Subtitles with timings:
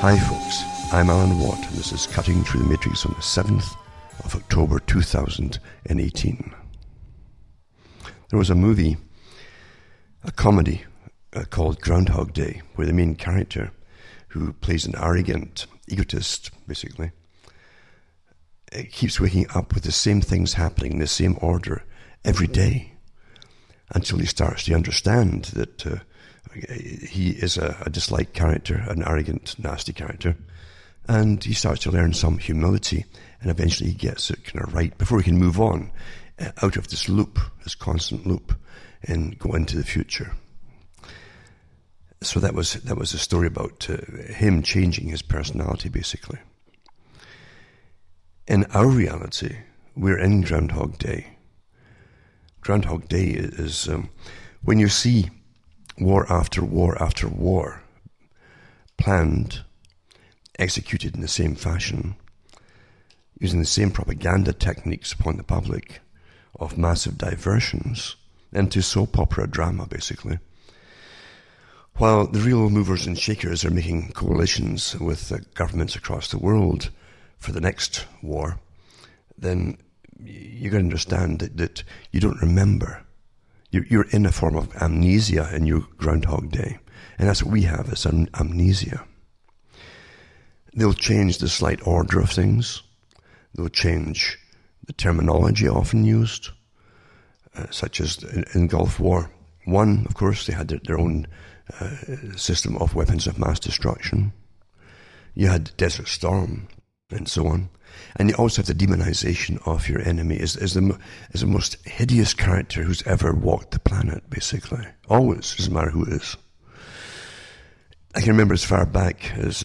[0.00, 0.64] Hi, folks.
[0.94, 3.76] I'm Alan Watt, and this is Cutting Through the Matrix on the 7th
[4.24, 6.54] of October 2018.
[8.30, 8.96] There was a movie,
[10.24, 10.84] a comedy
[11.34, 13.72] uh, called Groundhog Day, where the main character,
[14.28, 17.10] who plays an arrogant egotist, basically,
[18.90, 21.84] keeps waking up with the same things happening in the same order
[22.24, 22.94] every day
[23.90, 25.96] until he starts to understand that uh,
[26.54, 30.36] he is a, a disliked character, an arrogant, nasty character.
[31.08, 33.04] And he starts to learn some humility,
[33.40, 35.90] and eventually he gets it kind of right before he can move on
[36.38, 38.54] uh, out of this loop, this constant loop,
[39.02, 40.32] and go into the future.
[42.22, 43.96] So that was that was a story about uh,
[44.32, 46.38] him changing his personality, basically.
[48.46, 49.56] In our reality,
[49.96, 51.38] we're in Groundhog Day.
[52.60, 54.10] Groundhog Day is um,
[54.62, 55.30] when you see
[56.00, 57.82] war after war after war,
[58.96, 59.62] planned,
[60.58, 62.16] executed in the same fashion,
[63.38, 66.00] using the same propaganda techniques upon the public
[66.58, 68.16] of massive diversions
[68.52, 70.38] into soap opera drama, basically.
[71.94, 76.90] While the real movers and shakers are making coalitions with governments across the world
[77.36, 78.58] for the next war,
[79.36, 79.78] then
[80.18, 83.04] you got to understand that, that you don't remember
[83.70, 86.78] you're in a form of amnesia in your Groundhog Day.
[87.18, 89.04] And that's what we have, is amnesia.
[90.74, 92.82] They'll change the slight order of things.
[93.54, 94.38] They'll change
[94.86, 96.50] the terminology often used,
[97.54, 98.22] uh, such as
[98.54, 99.30] in, Gulf War
[99.64, 101.26] One, of course, they had their, their own
[101.78, 101.96] uh,
[102.36, 104.32] system of weapons of mass destruction.
[105.34, 106.68] You had Desert Storm,
[107.10, 107.68] and so on.
[108.16, 110.98] And you also have the demonization of your enemy as, as, the,
[111.32, 114.84] as the most hideous character who's ever walked the planet, basically.
[115.08, 116.36] Always, doesn't matter who it is.
[118.14, 119.64] I can remember as far back as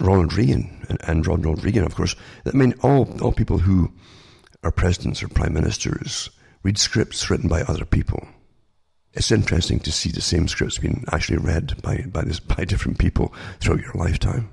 [0.00, 2.16] Ronald Reagan, and, and Ronald Reagan, of course.
[2.46, 3.92] I mean, all, all people who
[4.64, 6.30] are presidents or prime ministers
[6.62, 8.26] read scripts written by other people.
[9.12, 12.98] It's interesting to see the same scripts being actually read by, by, this, by different
[12.98, 14.50] people throughout your lifetime.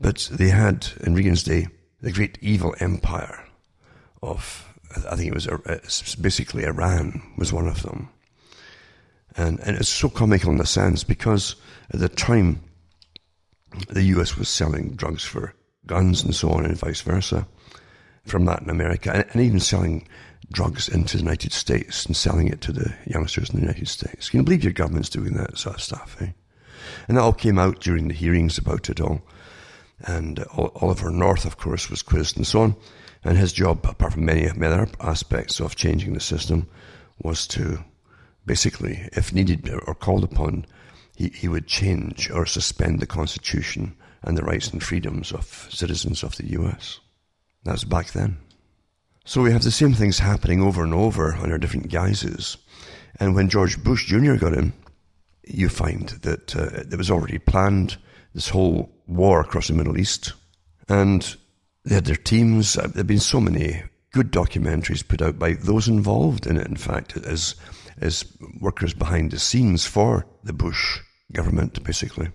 [0.00, 1.68] But they had, in Reagan's day,
[2.00, 3.46] the great evil empire
[4.22, 4.66] of,
[5.10, 5.80] I think it was uh,
[6.20, 8.10] basically Iran was one of them.
[9.36, 11.56] And, and it's so comical in a sense because
[11.90, 12.60] at the time,
[13.88, 15.54] the US was selling drugs for
[15.86, 17.46] guns and so on and vice versa
[18.24, 20.06] from Latin America and, and even selling
[20.52, 24.30] drugs into the United States and selling it to the youngsters in the United States.
[24.30, 26.30] Can you believe your government's doing that sort of stuff, eh?
[27.08, 29.22] And that all came out during the hearings about it all.
[30.04, 32.76] And Oliver North, of course, was quizzed and so on.
[33.24, 36.68] And his job, apart from many, many other aspects of changing the system,
[37.22, 37.82] was to
[38.44, 40.66] basically, if needed or called upon,
[41.16, 46.22] he, he would change or suspend the Constitution and the rights and freedoms of citizens
[46.22, 47.00] of the US.
[47.64, 48.36] That was back then.
[49.24, 52.58] So we have the same things happening over and over under different guises.
[53.18, 54.34] And when George Bush Jr.
[54.34, 54.74] got in,
[55.46, 57.96] you find that uh, it was already planned
[58.34, 60.32] this whole war across the Middle East.
[60.88, 61.36] And
[61.84, 62.76] they had their teams.
[62.76, 66.66] Uh, there have been so many good documentaries put out by those involved in it,
[66.66, 67.54] in fact, as,
[68.00, 68.24] as
[68.60, 71.00] workers behind the scenes for the Bush
[71.32, 72.28] government, basically,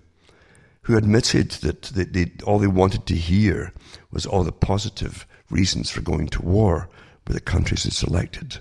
[0.82, 3.72] who admitted that they, they, all they wanted to hear
[4.10, 6.88] was all the positive reasons for going to war
[7.26, 8.58] with the countries they selected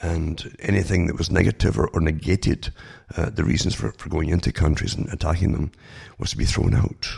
[0.00, 2.72] and anything that was negative or, or negated
[3.16, 5.70] uh, the reasons for, for going into countries and attacking them
[6.18, 7.08] was to be thrown out.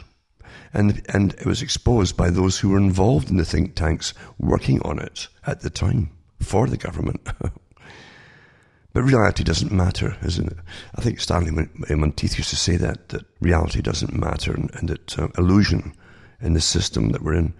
[0.72, 4.80] And, and it was exposed by those who were involved in the think tanks working
[4.82, 6.10] on it at the time
[6.40, 7.26] for the government.
[8.92, 10.58] but reality doesn't matter, isn't it?
[10.94, 15.18] I think Stanley Monteith used to say that, that reality doesn't matter and, and that
[15.18, 15.94] uh, illusion
[16.40, 17.54] in the system that we're in,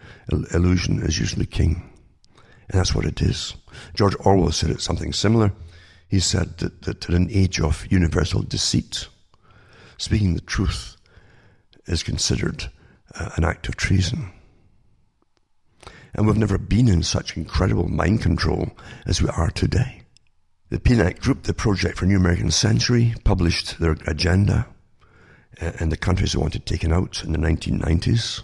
[0.52, 1.90] illusion is usually king.
[2.68, 3.54] And that's what it is.
[3.94, 5.52] George Orwell said it something similar.
[6.08, 9.08] He said that, that in an age of universal deceit,
[9.98, 10.96] speaking the truth
[11.86, 12.70] is considered
[13.14, 14.30] uh, an act of treason.
[16.14, 18.70] And we've never been in such incredible mind control
[19.04, 20.02] as we are today.
[20.70, 24.66] The PNAC group, the Project for New American Century, published their agenda
[25.60, 28.42] uh, and the countries they wanted taken out in the 1990s.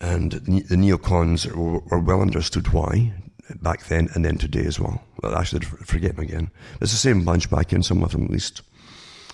[0.00, 3.12] And the neocons were, well understood why
[3.60, 5.02] back then and then today as well.
[5.22, 6.50] well actually, forget them again.
[6.80, 8.62] It's the same bunch back in, some of them at least,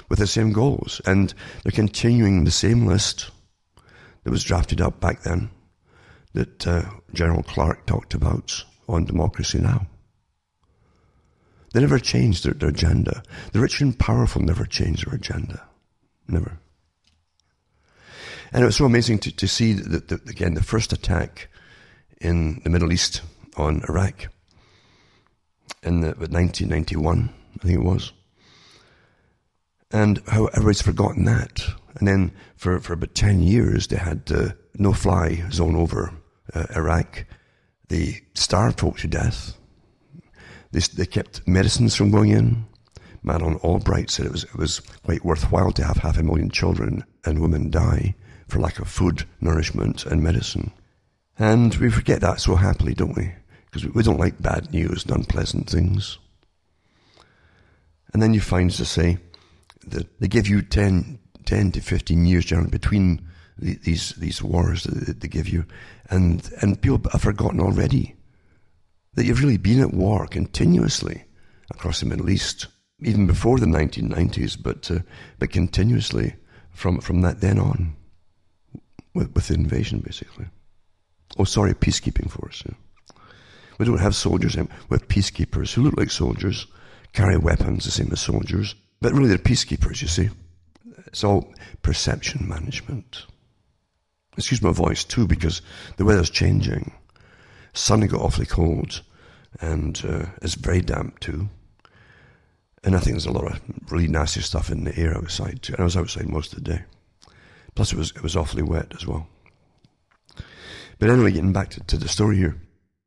[0.09, 1.01] with the same goals.
[1.07, 3.31] And they're continuing the same list
[4.25, 5.51] that was drafted up back then
[6.35, 6.83] that uh,
[7.13, 9.87] General Clark talked about on Democracy Now!
[11.73, 13.23] They never changed their, their agenda.
[13.53, 15.69] The rich and powerful never change their agenda.
[16.27, 16.59] Never.
[18.53, 21.49] And it was so amazing to, to see that, again, the first attack
[22.21, 23.23] in the Middle East
[23.57, 24.29] on Iraq
[25.83, 28.13] in the, 1991, I think it was.
[29.93, 31.63] And how everybody's forgotten that.
[31.97, 36.13] And then for, for about 10 years, they had the no fly zone over
[36.55, 37.27] uh, Iraq.
[37.89, 39.57] They starved folk to death.
[40.73, 42.67] They, they kept medicines from going in.
[43.23, 47.05] Madeleine Albright said it was, it was quite worthwhile to have half a million children
[47.25, 48.15] and women die
[48.51, 50.73] for lack of food, nourishment, and medicine.
[51.39, 53.33] And we forget that so happily, don't we?
[53.65, 56.19] Because we don't like bad news and unpleasant things.
[58.13, 59.19] And then you find, as I say,
[59.87, 63.27] that they give you 10, 10 to 15 years generally between
[63.59, 65.65] the, these, these wars that they give you.
[66.11, 68.17] And, and people have forgotten already
[69.15, 71.25] that you've really been at war continuously
[71.71, 72.67] across the Middle East,
[73.01, 75.01] even before the 1990s, but, uh,
[75.39, 76.35] but continuously
[76.71, 77.97] from, from that then on,
[79.15, 80.47] with, with invasion, basically.
[81.39, 82.63] Oh, sorry, peacekeeping force.
[82.67, 82.75] Yeah.
[83.79, 86.67] We don't have soldiers, we have peacekeepers who look like soldiers,
[87.13, 90.29] carry weapons the same as soldiers, but really they're peacekeepers, you see.
[91.07, 93.25] It's all perception management.
[94.37, 95.63] Excuse my voice too, because
[95.97, 96.93] the weather's changing.
[97.73, 99.03] Suddenly got awfully cold,
[99.61, 101.49] and uh, it's very damp too.
[102.85, 103.61] And I think there's a lot of
[103.91, 105.75] really nasty stuff in the air outside too.
[105.75, 106.85] And I was outside most of the day.
[107.75, 109.27] Plus, it was it was awfully wet as well.
[110.99, 112.61] But anyway, getting back to, to the story here,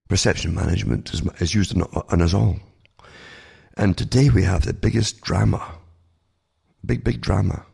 [0.10, 2.58] perception management is, is used on, us all.
[3.78, 5.76] And today we have the biggest drama,
[6.86, 7.66] big big drama,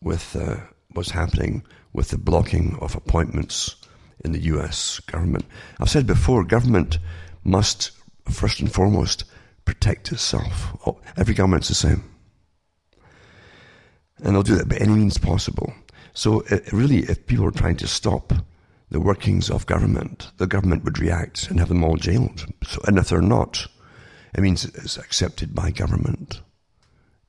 [0.00, 0.56] with uh,
[0.92, 3.76] what's happening with the blocking of appointments
[4.24, 5.00] in the U.S.
[5.00, 5.44] government.
[5.80, 6.98] I've said before, government
[7.44, 7.92] must
[8.30, 9.24] first and foremost
[9.64, 10.76] protect itself.
[10.86, 12.04] Oh, every government's the same.
[14.22, 15.72] And they'll do that by any means possible.
[16.12, 18.32] So it, really, if people are trying to stop
[18.90, 22.46] the workings of government, the government would react and have them all jailed.
[22.64, 23.66] So, and if they're not,
[24.34, 26.40] it means it's accepted by government.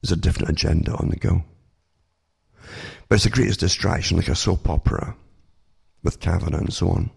[0.01, 1.43] There's a different agenda on the go.
[3.07, 5.15] But it's the greatest distraction, like a soap opera
[6.03, 7.11] with Kavanaugh and so on.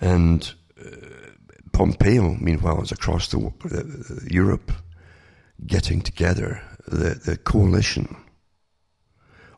[0.00, 0.90] And uh,
[1.72, 4.72] Pompeo, meanwhile, is across the, uh, Europe
[5.66, 8.16] getting together the, the coalition.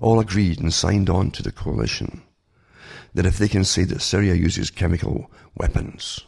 [0.01, 2.23] All agreed and signed on to the coalition
[3.15, 6.21] that if they can say that Syria uses chemical weapons,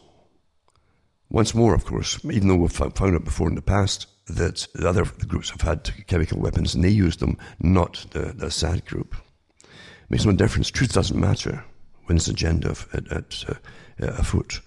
[1.29, 4.87] once more, of course, even though we've found it before in the past, that the
[4.87, 9.15] other groups have had chemical weapons and they used them, not the, the Assad group.
[9.63, 10.69] It makes no difference.
[10.69, 11.65] Truth doesn't matter
[12.05, 13.55] when it's agenda at, at uh,
[13.99, 14.61] afoot.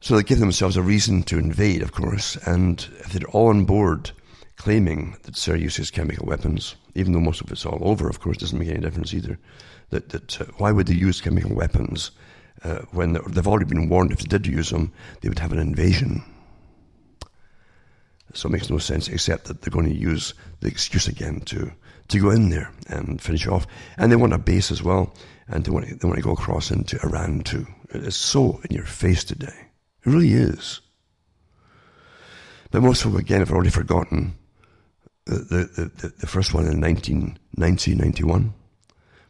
[0.00, 3.64] So they give themselves a reason to invade, of course, and if they're all on
[3.64, 4.12] board
[4.58, 8.36] claiming that Syria uses chemical weapons, even though most of it's all over, of course,
[8.36, 9.38] doesn't make any difference either.
[9.90, 12.10] That, that uh, why would they use chemical weapons
[12.64, 15.58] uh, when they've already been warned if they did use them, they would have an
[15.58, 16.22] invasion.
[18.34, 21.72] So it makes no sense except that they're going to use the excuse again to,
[22.08, 23.66] to go in there and finish off.
[23.96, 25.14] And they want a base as well,
[25.46, 27.66] and they want, to, they want to go across into Iran too.
[27.90, 29.46] It's so in your face today.
[30.04, 30.80] It really is.
[32.70, 34.37] But most of them, again, have already forgotten
[35.34, 38.54] the, the, the, first one in 1990, 91,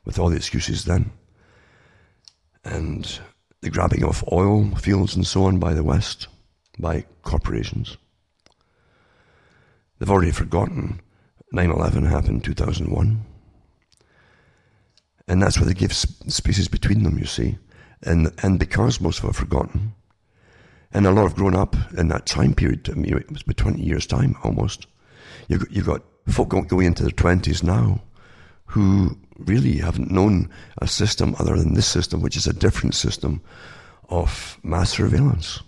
[0.04, 1.10] with all the excuses then.
[2.64, 3.20] And
[3.60, 6.28] the grabbing of oil fields and so on by the West,
[6.78, 7.96] by corporations.
[9.98, 11.00] They've already forgotten
[11.52, 13.24] 9 11 happened in 2001.
[15.26, 17.58] And that's where they give spaces between them, you see.
[18.02, 19.94] And, and because most of them have forgotten,
[20.92, 23.56] and a lot have grown up in that time period, I mean, it was about
[23.56, 24.86] 20 years' time almost.
[25.48, 28.02] You've got, you've got folk going into their 20s now
[28.66, 33.40] who really haven't known a system other than this system, which is a different system
[34.10, 35.62] of mass surveillance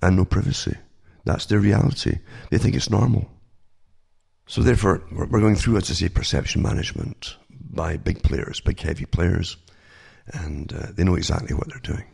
[0.00, 0.76] and no privacy.
[1.24, 2.18] That's their reality.
[2.50, 3.28] They think it's normal.
[4.46, 9.06] So therefore, we're going through, as I say, perception management by big players, big heavy
[9.06, 9.56] players,
[10.32, 12.06] and uh, they know exactly what they're doing.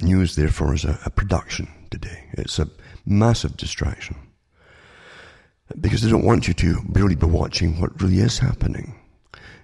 [0.00, 2.24] News, therefore, is a, a production today.
[2.32, 2.68] It's a
[3.04, 4.16] massive distraction
[5.80, 8.98] because they don't want you to really be watching what really is happening.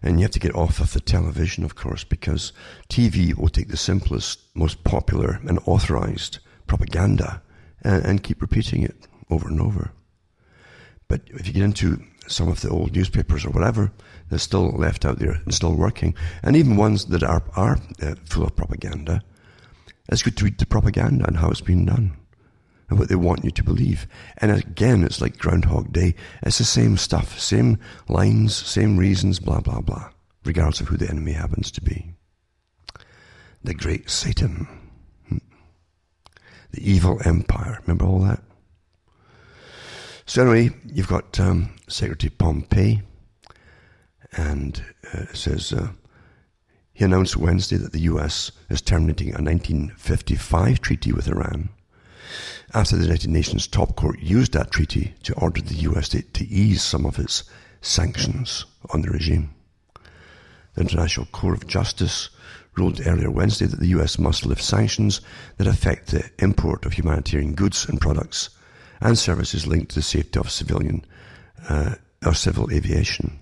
[0.02, 2.52] And you have to get off of the television, of course, because
[2.90, 7.42] TV will take the simplest, most popular, and authorized propaganda
[7.82, 9.92] and, and keep repeating it over and over.
[11.08, 13.92] But if you get into some of the old newspapers or whatever,
[14.28, 16.14] they're still left out there and still working.
[16.42, 19.22] And even ones that are, are uh, full of propaganda,
[20.08, 22.16] it's good to read the propaganda and how it's been done.
[22.88, 24.06] And what they want you to believe.
[24.38, 26.14] And again, it's like Groundhog Day.
[26.42, 30.10] It's the same stuff, same lines, same reasons, blah, blah, blah,
[30.44, 32.12] regardless of who the enemy happens to be.
[33.62, 34.68] The great Satan.
[35.28, 35.38] Hmm.
[36.72, 37.78] The evil empire.
[37.86, 38.42] Remember all that?
[40.26, 43.00] So anyway, you've got um, Secretary Pompeo,
[44.36, 45.88] and uh, says uh,
[46.92, 48.50] he announced Wednesday that the U.S.
[48.70, 51.70] is terminating a 1955 treaty with Iran
[52.74, 56.44] after the United Nations top court used that treaty to order the US to, to
[56.46, 57.44] ease some of its
[57.80, 59.54] sanctions on the regime.
[60.74, 62.30] The International Court of Justice
[62.76, 65.20] ruled earlier Wednesday that the US must lift sanctions
[65.56, 68.50] that affect the import of humanitarian goods and products
[69.00, 71.04] and services linked to the safety of civilian
[71.68, 71.94] uh,
[72.26, 73.38] or civil aviation.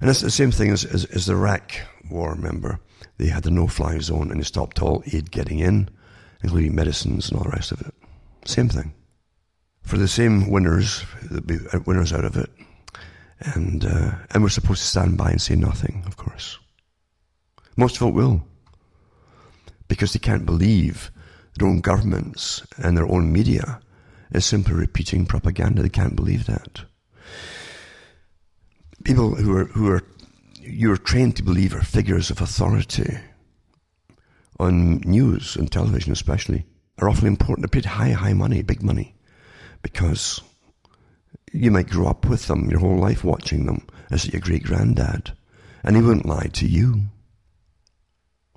[0.00, 1.72] And it's the same thing as, as, as the Iraq
[2.10, 2.80] war, remember?
[3.18, 5.90] They had the no-fly zone and they stopped all aid getting in
[6.42, 7.94] including medicines and all the rest of it.
[8.44, 8.92] Same thing.
[9.82, 12.50] For the same winners, there'll be winners out of it.
[13.40, 16.58] And, uh, and we're supposed to stand by and say nothing, of course.
[17.76, 18.42] Most of it will.
[19.88, 21.10] Because they can't believe
[21.58, 23.80] their own governments and their own media
[24.32, 25.82] is simply repeating propaganda.
[25.82, 26.82] They can't believe that.
[29.04, 30.02] People who are, who are,
[30.60, 33.18] you're trained to believe are figures of authority
[34.60, 36.66] on news and television especially
[36.98, 37.62] are often important.
[37.62, 39.14] They're paid high, high money, big money,
[39.82, 40.42] because
[41.50, 45.32] you might grow up with them your whole life watching them as your great granddad,
[45.82, 47.04] and he wouldn't lie to you.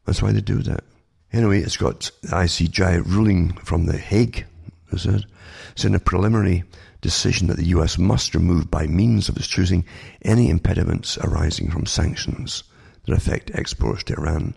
[0.05, 0.83] That's why they do that.
[1.31, 4.45] Anyway, it's got the ICJ ruling from The Hague,
[4.91, 5.23] is it?
[5.71, 6.65] It's in a preliminary
[6.99, 9.85] decision that the US must remove by means of its choosing
[10.21, 12.63] any impediments arising from sanctions
[13.05, 14.55] that affect exports to Iran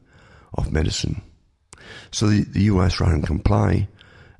[0.55, 1.23] of medicine
[2.11, 3.89] so the, the US rather than comply,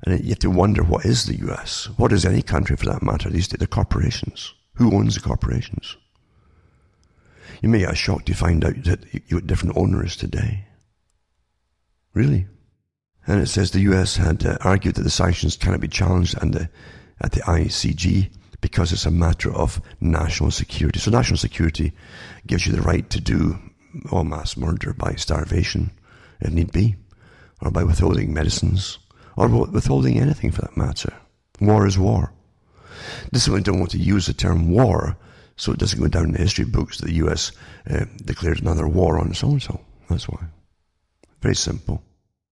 [0.03, 1.89] and you have to wonder what is the US?
[1.97, 3.59] What is any country for that matter these days?
[3.59, 4.53] The corporations.
[4.75, 5.97] Who owns the corporations?
[7.61, 10.65] You may get shocked to find out that you have different owners today.
[12.13, 12.47] Really?
[13.25, 16.51] And it says the US had uh, argued that the sanctions cannot be challenged at
[16.51, 16.69] the,
[17.21, 18.29] at the ICJ
[18.61, 20.99] because it's a matter of national security.
[20.99, 21.93] So national security
[22.45, 23.59] gives you the right to do
[24.11, 25.91] all mass murder by starvation
[26.39, 26.95] if need be
[27.61, 28.99] or by withholding medicines,
[29.35, 31.13] or withholding anything for that matter.
[31.59, 32.33] War is war.
[33.31, 35.17] Why I don't want to use the term war,
[35.55, 37.51] so it doesn't go down in the history books that the US
[37.89, 39.79] uh, declared another war on so and so.
[40.09, 40.45] That's why.
[41.41, 42.03] Very simple.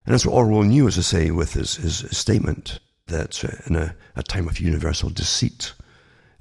[0.06, 3.76] And that's what Orwell knew, as I say, with his, his statement that uh, in
[3.76, 5.74] a, a, time of universal deceit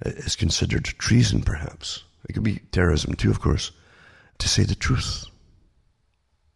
[0.05, 2.05] uh, is considered treason, perhaps.
[2.29, 3.71] It could be terrorism too, of course,
[4.39, 5.27] to say the truth.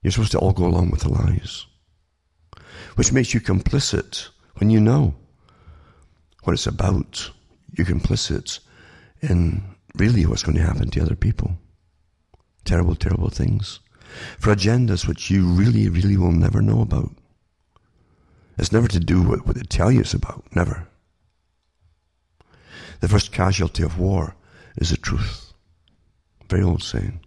[0.03, 1.67] You're supposed to all go along with the lies
[2.99, 4.26] which makes you complicit
[4.57, 5.14] when you know
[6.43, 7.31] what it's about.
[7.73, 8.59] You're complicit
[9.23, 9.62] in
[9.95, 11.57] really what's going to happen to other people.
[12.64, 13.78] Terrible, terrible things.
[14.40, 17.12] For agendas which you really, really will never know about.
[18.59, 20.45] It's never to do with what they tell you it's about.
[20.57, 20.88] Never.
[22.99, 24.35] The first casualty of war
[24.76, 25.52] is the truth.
[26.50, 27.21] Very old saying.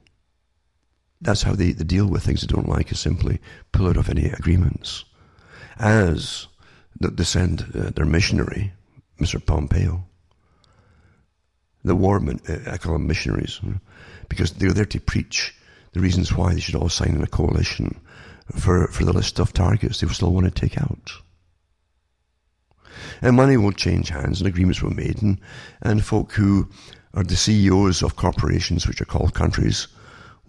[1.21, 3.39] That's how they, they deal with things they don't like, is simply
[3.71, 5.05] pull out of any agreements
[5.79, 6.47] as
[6.99, 8.73] they send uh, their missionary,
[9.19, 9.43] Mr.
[9.43, 10.03] Pompeo.
[11.83, 13.59] The war, uh, I call them missionaries,
[14.29, 15.55] because they're there to preach
[15.93, 17.99] the reasons why they should all sign in a coalition
[18.57, 21.11] for, for the list of targets they still want to take out.
[23.21, 25.39] And money will change hands and agreements were made and,
[25.81, 26.69] and folk who
[27.13, 29.87] are the CEOs of corporations which are called countries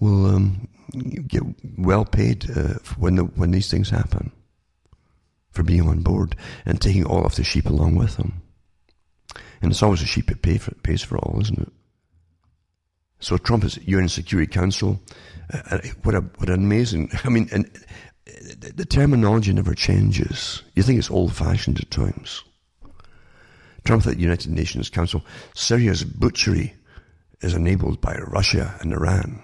[0.00, 0.68] will um,
[1.26, 1.42] get
[1.78, 4.30] well paid uh, when, the, when these things happen
[5.52, 6.34] for being on board
[6.66, 8.42] and taking all of the sheep along with them.
[9.60, 11.72] And it's always the sheep that pay for, pays for all, isn't it?
[13.20, 15.00] So Trump is UN Security Council.
[15.52, 17.10] Uh, uh what a what an amazing!
[17.24, 17.70] I mean, and
[18.24, 20.62] the, the terminology never changes.
[20.74, 22.42] You think it's old-fashioned at times.
[23.84, 25.24] Trump at the United Nations Council.
[25.54, 26.74] Syria's butchery
[27.40, 29.42] is enabled by Russia and Iran.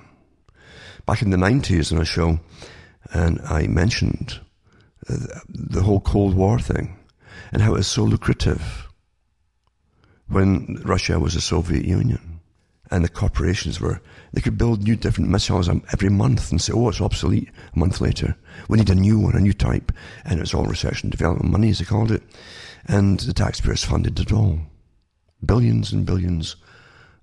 [1.06, 2.38] Back in the 90s on a show,
[3.12, 4.40] and I mentioned
[5.08, 6.96] the whole Cold War thing
[7.52, 8.88] and how it was so lucrative
[10.28, 12.40] when Russia was the Soviet Union
[12.90, 14.00] and the corporations were,
[14.32, 17.78] they could build new different missiles um, every month and say, oh, it's obsolete a
[17.78, 18.36] month later.
[18.68, 19.92] We need a new one, a new type.
[20.24, 22.22] And it was all research and development money, as they called it.
[22.86, 24.60] And the taxpayers funded it all.
[25.44, 26.56] Billions and billions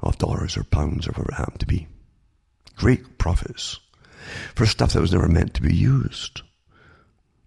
[0.01, 1.87] of dollars or pounds or whatever it happened to be.
[2.75, 3.79] Great profits
[4.53, 6.41] for stuff that was never meant to be used.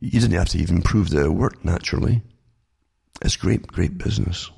[0.01, 2.23] You didn't have to even prove that it worked naturally.
[3.21, 4.51] It's great, great business.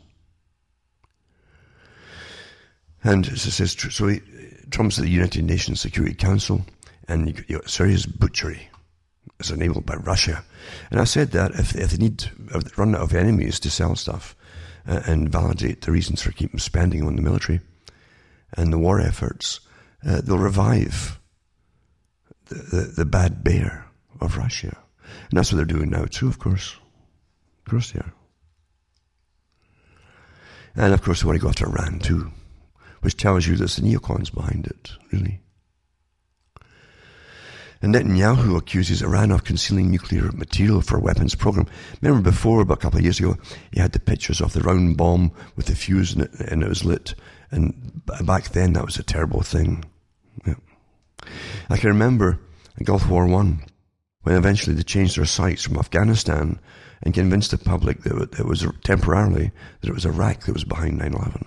[3.02, 4.20] And it says, so he,
[4.70, 6.66] Trump's at the United Nations Security Council,
[7.08, 8.68] and you, you Syria's butchery
[9.38, 10.44] is enabled by Russia.
[10.90, 13.96] And I said that if, if they need if run out of enemies to sell
[13.96, 14.36] stuff
[14.86, 17.60] uh, and validate the reasons for keeping spending on the military
[18.52, 19.60] and the war efforts,
[20.06, 21.18] uh, they'll revive
[22.46, 23.86] the, the, the bad bear
[24.20, 24.76] of Russia.
[25.30, 26.76] And that's what they're doing now too, of course.
[27.66, 28.12] Of course they are.
[30.74, 32.32] And of course they want to go after Iran too,
[33.00, 35.40] which tells you there's the neocons behind it, really.
[37.82, 41.66] And Netanyahu accuses Iran of concealing nuclear material for a weapons program.
[42.02, 43.36] Remember before, about a couple of years ago,
[43.72, 46.68] he had the pictures of the round bomb with the fuse in it and it
[46.68, 47.14] was lit.
[47.50, 49.84] And back then, that was a terrible thing.
[50.46, 50.56] Yeah.
[51.70, 52.38] I can remember
[52.76, 53.64] in Gulf War One,
[54.22, 56.58] when eventually they changed their sights from Afghanistan
[57.02, 59.50] and convinced the public that it was temporarily
[59.80, 61.46] that it was Iraq that was behind 9/11.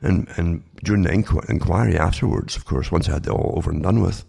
[0.00, 3.82] And and during the inquiry afterwards, of course, once I had it all over and
[3.82, 4.24] done with,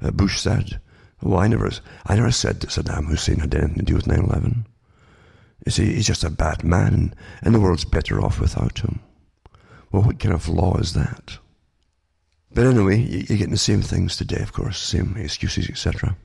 [0.00, 0.80] uh, Bush said,
[1.20, 1.70] "Well, I never,
[2.06, 4.64] I never said that Saddam Hussein had anything to do with 9/11.
[5.66, 9.00] You see, he's just a bad man, and the world's better off without him."
[9.92, 11.38] Well, what kind of law is that?
[12.54, 16.16] But anyway, you're getting the same things today, of course, same excuses, etc.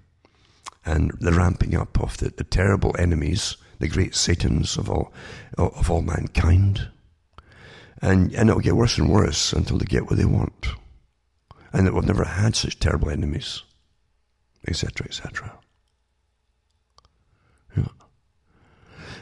[0.85, 5.11] And the ramping up of the, the terrible enemies, the great satans of all
[5.57, 6.87] of all mankind.
[8.01, 10.67] And, and it'll get worse and worse until they get what they want.
[11.73, 13.63] And that we've never had such terrible enemies,
[14.67, 15.59] etc., etc.
[17.75, 17.83] Yeah.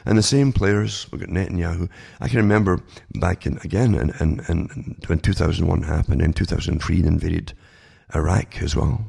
[0.08, 1.90] And the same players, we've got Netanyahu.
[2.18, 2.80] I can remember
[3.16, 7.52] back in, again, in, in, in, when 2001 happened, in 2003 they invaded
[8.14, 9.04] Iraq as well.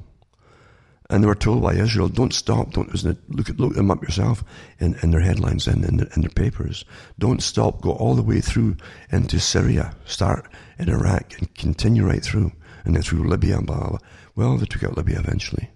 [1.10, 2.94] And they were told by Israel, don't stop, don't
[3.30, 4.44] look look them up yourself
[4.82, 6.84] in, in their headlines and in, in, their papers.
[7.18, 8.76] Don't stop, go all the way through
[9.10, 12.52] into Syria, start in Iraq and continue right through,
[12.84, 14.00] and then through Libya and blah, blah, blah.
[14.36, 15.70] Well, they took out Libya eventually.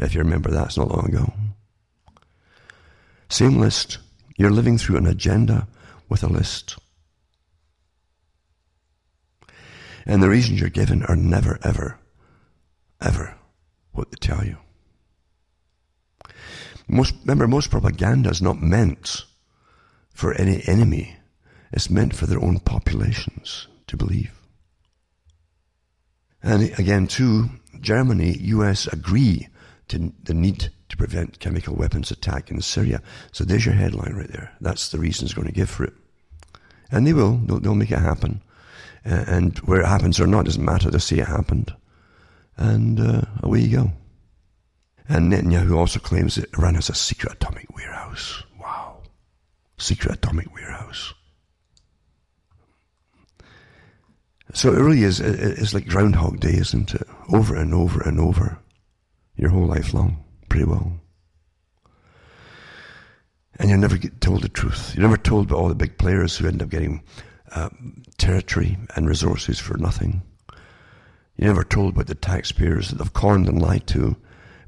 [0.00, 1.32] If you remember that, it's not long ago.
[3.28, 3.98] Same list.
[4.36, 5.68] You're living through an agenda
[6.08, 6.78] with a list.
[10.06, 11.98] And the reasons you're given are never, ever,
[13.00, 13.36] ever
[13.92, 14.56] what they tell you.
[16.88, 19.26] Most, remember, most propaganda is not meant
[20.14, 21.16] for any enemy.
[21.70, 24.32] It's meant for their own populations to believe.
[26.42, 29.48] And again, too, Germany, US agree
[29.88, 33.02] to the need to prevent chemical weapons attack in Syria.
[33.32, 34.52] So there's your headline right there.
[34.60, 35.94] That's the reason it's going to give for it.
[36.90, 37.36] And they will.
[37.36, 38.42] They'll, they'll make it happen.
[39.04, 40.90] And where it happens or not doesn't matter.
[40.90, 41.74] They'll say it happened
[42.56, 43.92] and uh, away you go.
[45.08, 48.42] And Netanyahu also claims that Iran has a secret atomic warehouse.
[48.60, 48.98] Wow.
[49.78, 51.14] Secret atomic warehouse.
[54.52, 57.06] So it really is, it's like Groundhog Day, isn't it?
[57.32, 58.58] Over and over and over.
[59.38, 60.92] Your whole life long, pretty well.
[63.58, 64.94] And you're never get told the truth.
[64.94, 67.02] You're never told about all the big players who end up getting
[67.52, 67.70] uh,
[68.18, 70.22] territory and resources for nothing.
[71.36, 74.16] You're never told about the taxpayers that they've conned and lied to,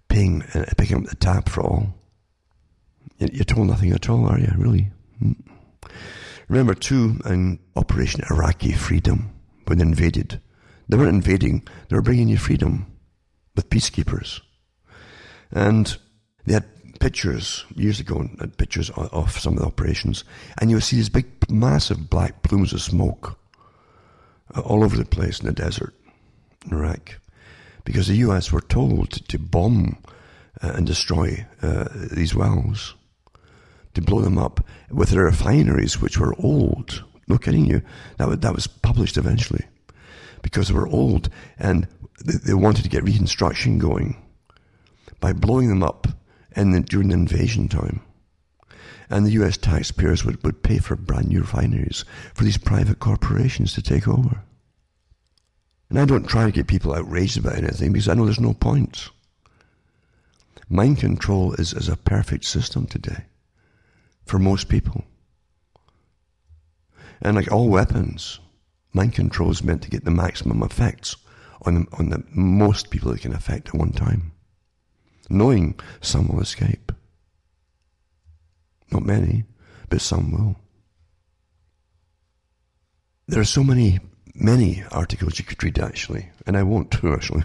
[0.09, 1.94] paying uh, picking up the tab for all.
[3.18, 4.52] You're told nothing at all, are you?
[4.56, 4.90] Really?
[5.18, 5.33] Hmm.
[6.48, 9.30] Remember too, in Operation Iraqi Freedom,
[9.66, 10.40] when they invaded,
[10.88, 12.87] they weren't invading; they were bringing you freedom
[13.54, 14.40] with peacekeepers,
[15.52, 15.96] and
[16.44, 16.64] they had
[17.00, 20.24] pictures years ago, had pictures of some of the operations,
[20.60, 23.38] and you would see these big, massive black plumes of smoke
[24.54, 25.94] uh, all over the place in the desert
[26.66, 27.18] in Iraq
[27.84, 29.98] because the US were told to bomb
[30.62, 32.94] uh, and destroy uh, these wells,
[33.94, 37.02] to blow them up with their refineries, which were old.
[37.26, 37.82] No kidding you.
[38.18, 39.64] That that was published eventually
[40.42, 41.88] because they were old and
[42.24, 44.16] they wanted to get reconstruction going
[45.20, 46.06] by blowing them up
[46.56, 48.00] in the, during the invasion time.
[49.09, 52.04] And the US taxpayers would, would pay for brand new refineries
[52.35, 54.42] for these private corporations to take over.
[55.88, 58.54] And I don't try to get people outraged about anything because I know there's no
[58.54, 59.09] point.
[60.68, 63.24] Mind control is, is a perfect system today
[64.24, 65.04] for most people.
[67.20, 68.38] And like all weapons,
[68.92, 71.16] mind control is meant to get the maximum effects
[71.62, 74.29] on the, on the most people it can affect at one time,
[75.30, 76.92] knowing some will escape.
[78.90, 79.44] Not many,
[79.88, 80.56] but some will.
[83.28, 84.00] There are so many
[84.34, 87.44] many articles you could read actually, and I won't actually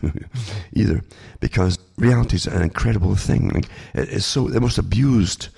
[0.74, 1.04] either,
[1.40, 3.50] because reality is an incredible thing.
[3.50, 5.50] Like, it's so the most abused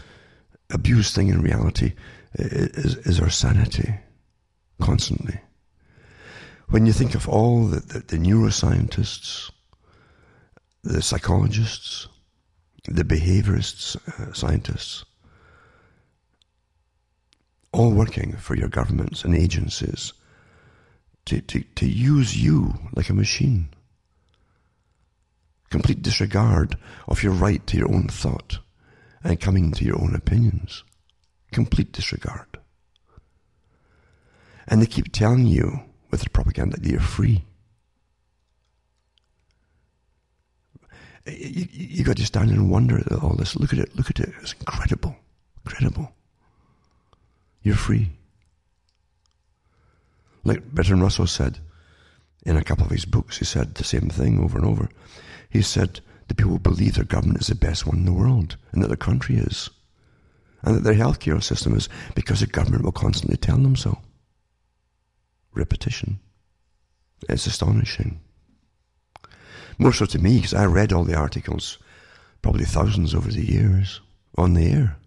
[0.70, 1.94] abused thing in reality
[2.34, 3.94] is, is our sanity
[4.82, 5.40] constantly.
[6.70, 9.50] When you think of all the, the, the neuroscientists,
[10.84, 12.10] the psychologists,
[12.88, 15.04] the behaviorists, uh, scientists,
[17.72, 20.14] all working for your governments and agencies
[21.26, 23.70] to, to, to use you like a machine.
[25.70, 28.60] Complete disregard of your right to your own thought
[29.24, 30.84] and coming to your own opinions.
[31.52, 32.58] Complete disregard.
[34.68, 37.44] And they keep telling you with the propaganda that you're free.
[41.28, 43.56] You, you got to stand and wonder at all this.
[43.56, 44.34] Look at it, look at it.
[44.42, 45.16] It's incredible.
[45.66, 46.12] Incredible.
[47.62, 48.10] You're free.
[50.44, 51.60] Like Bertrand Russell said
[52.46, 54.90] in a couple of his books, he said the same thing over and over.
[55.50, 58.82] He said the people believe their government is the best one in the world and
[58.82, 59.70] that their country is.
[60.62, 64.00] And that their healthcare system is because the government will constantly tell them so.
[65.54, 66.20] Repetition.
[67.28, 68.22] It's astonishing.
[69.78, 71.78] More so to me, because I read all the articles,
[72.42, 74.02] probably thousands over the years,
[74.38, 74.98] on the air.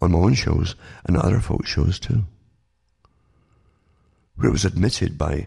[0.00, 2.24] On my own shows and other folks' shows too
[4.38, 5.46] where it was admitted by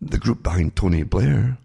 [0.00, 1.58] the group behind Tony Blair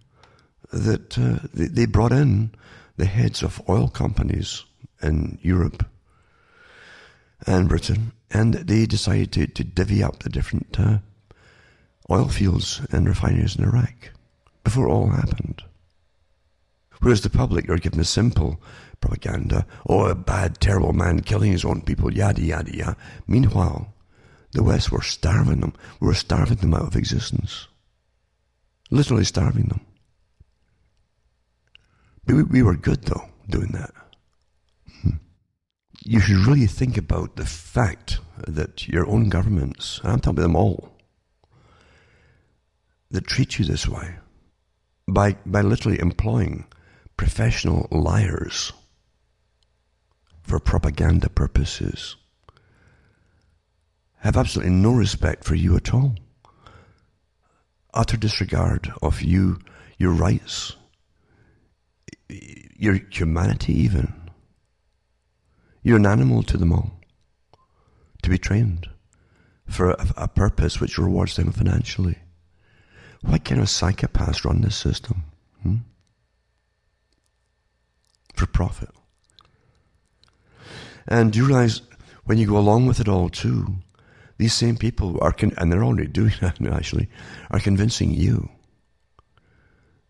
[0.71, 2.51] that uh, they, brought in
[2.97, 4.65] the heads of oil companies
[5.01, 5.85] in Europe
[7.47, 10.97] and Britain, and they decided to, to divvy up the different uh,
[12.09, 14.11] oil fields and refineries in Iraq
[14.63, 15.63] before it all happened.
[17.01, 18.61] Whereas the public are given a simple
[18.99, 22.97] propaganda, oh, a bad, terrible man killing his own people, yada, yada, yada.
[23.27, 23.91] Meanwhile,
[24.51, 25.73] the West were starving them.
[25.99, 27.67] We were starving them out of existence.
[28.91, 29.81] Literally starving them.
[32.25, 33.91] But we, we were good, though, doing that.
[35.01, 35.15] Hmm.
[36.03, 40.43] You should really think about the fact that your own governments, and I'm talking about
[40.43, 40.91] them all,
[43.09, 44.17] that treat you this way
[45.07, 46.65] by, by literally employing
[47.17, 48.73] professional liars
[50.41, 52.15] for propaganda purposes
[54.21, 56.15] have absolutely no respect for you at all.
[57.93, 59.59] Utter disregard of you,
[59.97, 60.75] your rights,
[62.29, 64.13] your humanity even.
[65.83, 66.91] You're an animal to them all.
[68.21, 68.87] To be trained
[69.67, 72.19] for a, a purpose which rewards them financially.
[73.21, 75.23] Why can't a psychopath run this system?
[75.63, 75.75] Hmm?
[78.35, 78.89] For profit.
[81.07, 81.81] And do you realize
[82.25, 83.75] when you go along with it all too,
[84.37, 87.09] these same people are, con- and they're already doing that actually,
[87.51, 88.49] are convincing you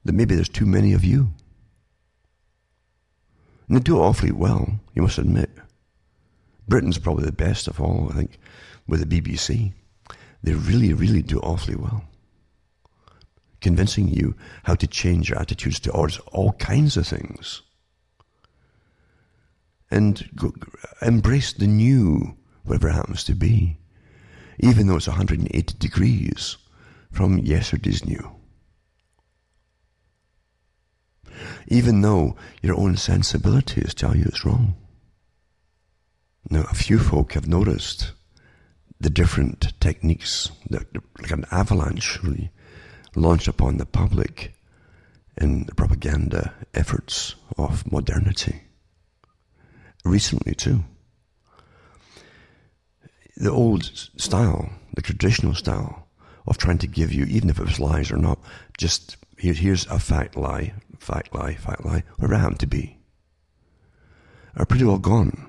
[0.05, 1.29] that maybe there's too many of you.
[3.67, 5.49] And they do it awfully well, you must admit.
[6.67, 8.37] Britain's probably the best of all, I think,
[8.87, 9.73] with the BBC.
[10.43, 12.03] They really, really do awfully well.
[13.61, 17.61] Convincing you how to change your attitudes towards all, kinds of things.
[19.89, 20.53] And go,
[21.01, 23.77] embrace the new, whatever it happens to be
[24.61, 26.57] even though it's 180 degrees
[27.11, 28.35] from yesterday's new.
[31.67, 34.75] Even though your own sensibilities tell you it's wrong.
[36.49, 38.13] Now, a few folk have noticed
[38.99, 40.85] the different techniques, that,
[41.19, 42.51] like an avalanche really,
[43.15, 44.53] launched upon the public
[45.37, 48.61] in the propaganda efforts of modernity.
[50.03, 50.83] Recently, too
[53.41, 53.83] the old
[54.17, 56.07] style, the traditional style
[56.45, 58.39] of trying to give you, even if it was lies or not,
[58.77, 62.97] just here, here's a fact lie, fact lie, fact lie, whatever it happened to be,
[64.55, 65.47] are pretty well gone.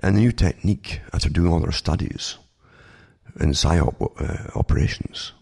[0.00, 2.36] And the new technique, after doing all their studies
[3.40, 5.32] in PSYOP uh, operations,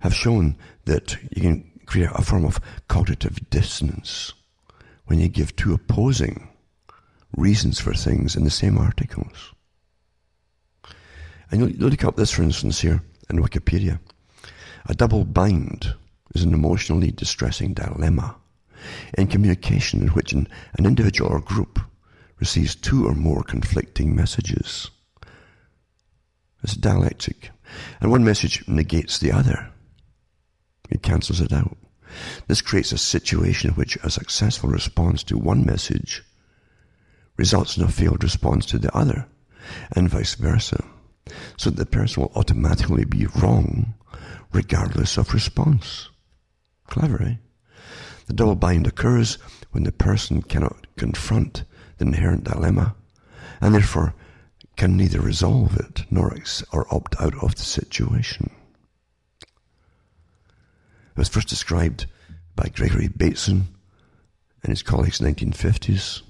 [0.00, 4.32] have shown that you can create a form of cognitive dissonance
[5.06, 6.48] when you give two opposing
[7.36, 9.52] reasons for things in the same articles.
[11.50, 13.98] And you'll look up this, for instance, here in Wikipedia.
[14.86, 15.94] A double bind
[16.34, 18.36] is an emotionally distressing dilemma
[19.18, 21.80] in communication in which an, an individual or group
[22.38, 24.90] receives two or more conflicting messages.
[26.62, 27.50] It's dialectic.
[28.00, 29.70] And one message negates the other.
[30.90, 31.76] It cancels it out.
[32.48, 36.22] This creates a situation in which a successful response to one message
[37.36, 39.26] results in a failed response to the other,
[39.96, 40.84] and vice versa.
[41.56, 43.94] So the person will automatically be wrong
[44.52, 46.08] regardless of response.
[46.88, 47.34] Clever, eh?
[48.26, 49.38] The double bind occurs
[49.70, 51.64] when the person cannot confront
[51.98, 52.96] the inherent dilemma
[53.60, 54.14] and therefore
[54.76, 58.50] can neither resolve it nor ex- or opt out of the situation.
[61.20, 62.06] Was first described
[62.56, 63.68] by Gregory Bateson
[64.62, 66.22] and his colleagues in the 1950s,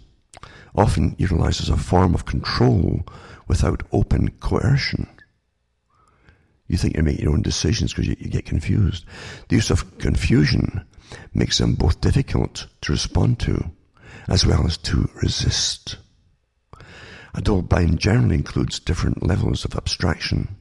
[0.75, 3.07] often utilized as a form of control
[3.47, 5.07] without open coercion.
[6.67, 9.05] You think you're making your own decisions because you, you get confused.
[9.49, 10.85] The use of confusion
[11.33, 13.71] makes them both difficult to respond to
[14.27, 15.99] as well as to resist.
[17.33, 20.57] A double bind generally includes different levels of abstraction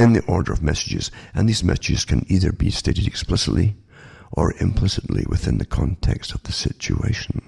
[0.00, 3.76] in the order of messages, and these messages can either be stated explicitly
[4.32, 7.42] or implicitly within the context of the situation,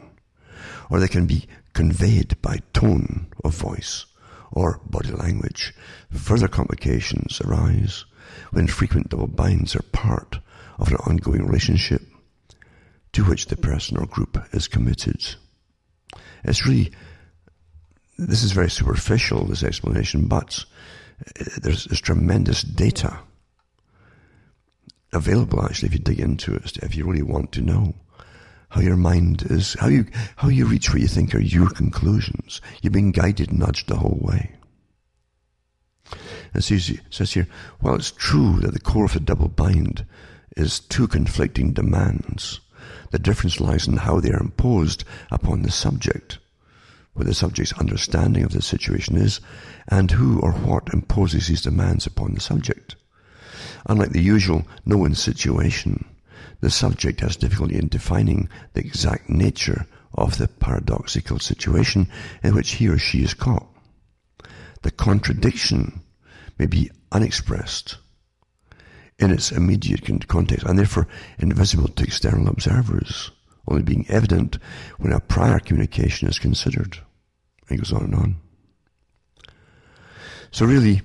[0.91, 4.05] or they can be conveyed by tone of voice
[4.51, 5.73] or body language.
[6.11, 8.05] Further complications arise
[8.51, 10.38] when frequent double binds are part
[10.79, 12.03] of an ongoing relationship
[13.12, 15.37] to which the person or group is committed.
[16.45, 16.93] It's really,
[18.19, 20.67] this is very superficial, this explanation, but
[21.61, 23.19] there's, there's tremendous data
[25.13, 27.95] available actually if you dig into it, if you really want to know
[28.71, 30.07] how your mind is, how you,
[30.37, 32.63] how you reach what you think are your conclusions.
[32.81, 34.53] You've been guided, nudged the whole way.
[36.55, 37.47] It says, says here,
[37.81, 40.07] while it's true that the core of the double bind
[40.57, 42.61] is two conflicting demands,
[43.11, 46.39] the difference lies in how they are imposed upon the subject,
[47.14, 49.40] what the subject's understanding of the situation is,
[49.88, 52.96] and who or what imposes these demands upon the subject.
[53.87, 56.05] Unlike the usual no-win situation,
[56.61, 62.09] the subject has difficulty in defining the exact nature of the paradoxical situation
[62.42, 63.66] in which he or she is caught.
[64.83, 66.01] The contradiction
[66.59, 67.98] may be unexpressed
[69.18, 73.31] in its immediate context and therefore invisible to external observers,
[73.68, 74.59] only being evident
[74.98, 76.98] when a prior communication is considered.
[77.70, 78.37] It goes on and on.
[80.51, 81.03] So really,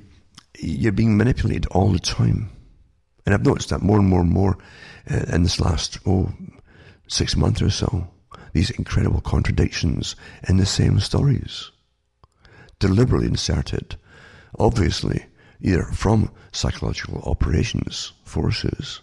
[0.59, 2.49] you're being manipulated all the time.
[3.25, 4.57] And I've noticed that more and more and more
[5.09, 6.33] uh, in this last, oh,
[7.07, 8.07] six months or so.
[8.53, 10.15] These incredible contradictions
[10.47, 11.71] in the same stories.
[12.79, 13.97] Deliberately inserted,
[14.57, 15.25] obviously,
[15.61, 19.01] either from psychological operations forces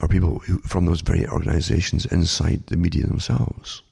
[0.00, 3.82] or people who, from those very organizations inside the media themselves.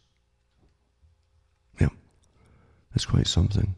[1.81, 1.89] Yeah,
[2.93, 3.75] that's quite something.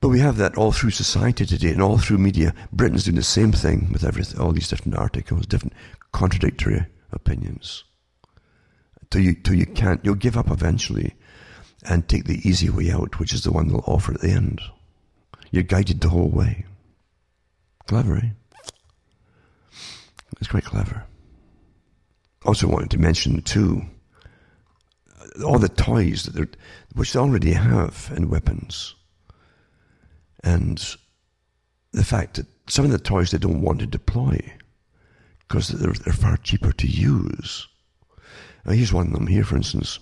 [0.00, 2.54] But we have that all through society today and all through media.
[2.72, 5.72] Britain's doing the same thing with everything, all these different articles, different
[6.12, 7.84] contradictory opinions.
[9.10, 11.14] Till you, till you can't, you'll give up eventually
[11.86, 14.60] and take the easy way out, which is the one they'll offer at the end.
[15.50, 16.66] You're guided the whole way.
[17.86, 18.28] Clever, eh?
[20.44, 21.06] It's quite clever.
[22.44, 23.80] Also wanted to mention too,
[25.42, 26.50] all the toys that they're,
[26.92, 28.94] which they already have in weapons.
[30.42, 30.78] And
[31.92, 34.38] the fact that some of the toys they don't want to deploy
[35.48, 37.66] because they're, they're far cheaper to use.
[38.66, 39.98] Now, here's one of them here, for instance.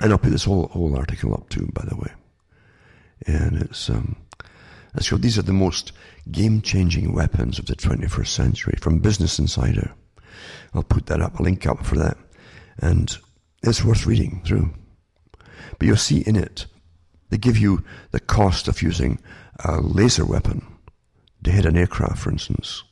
[0.00, 2.12] And I'll put this whole, whole article up too, by the way.
[3.26, 4.16] And it's, um,
[5.00, 5.92] so these are the most
[6.30, 9.92] game-changing weapons of the 21st century from Business Insider.
[10.74, 12.16] I'll put that up, a link up for that.
[12.78, 13.16] And
[13.62, 14.70] it's worth reading through.
[15.78, 16.66] But you'll see in it,
[17.30, 19.20] they give you the cost of using
[19.64, 20.66] a laser weapon
[21.44, 22.82] to hit an aircraft, for instance,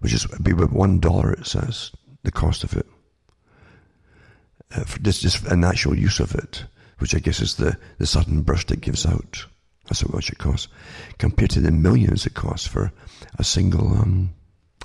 [0.00, 2.86] which is be about one dollar, it says, the cost of it.
[4.74, 6.64] Uh, for this, just an actual use of it
[6.98, 9.46] which I guess is the, the sudden burst it gives out.
[9.86, 10.68] That's how much it costs,
[11.18, 12.92] compared to the millions it costs for
[13.38, 14.34] a single um,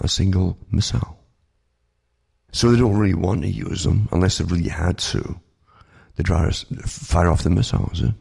[0.02, 1.18] a single missile.
[2.52, 5.40] So they don't really want to use them unless they really had to.
[6.30, 8.04] Rather fire off the missiles.
[8.04, 8.12] Eh?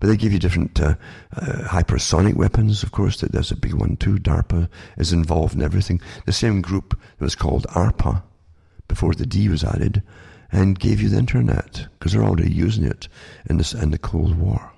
[0.00, 0.94] But they give you different uh,
[1.36, 3.20] uh, hypersonic weapons, of course.
[3.20, 4.16] There's a big one too.
[4.16, 6.00] DARPA is involved in everything.
[6.24, 8.22] The same group that was called ARPA
[8.88, 10.02] before the D was added
[10.50, 13.08] and gave you the internet because they're already using it
[13.48, 14.72] in, this, in the Cold War.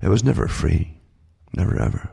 [0.00, 1.00] It was never free,
[1.54, 2.10] never ever.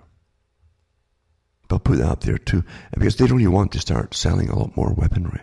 [1.67, 4.57] But I'll put that up there too because they really want to start selling a
[4.57, 5.41] lot more weaponry.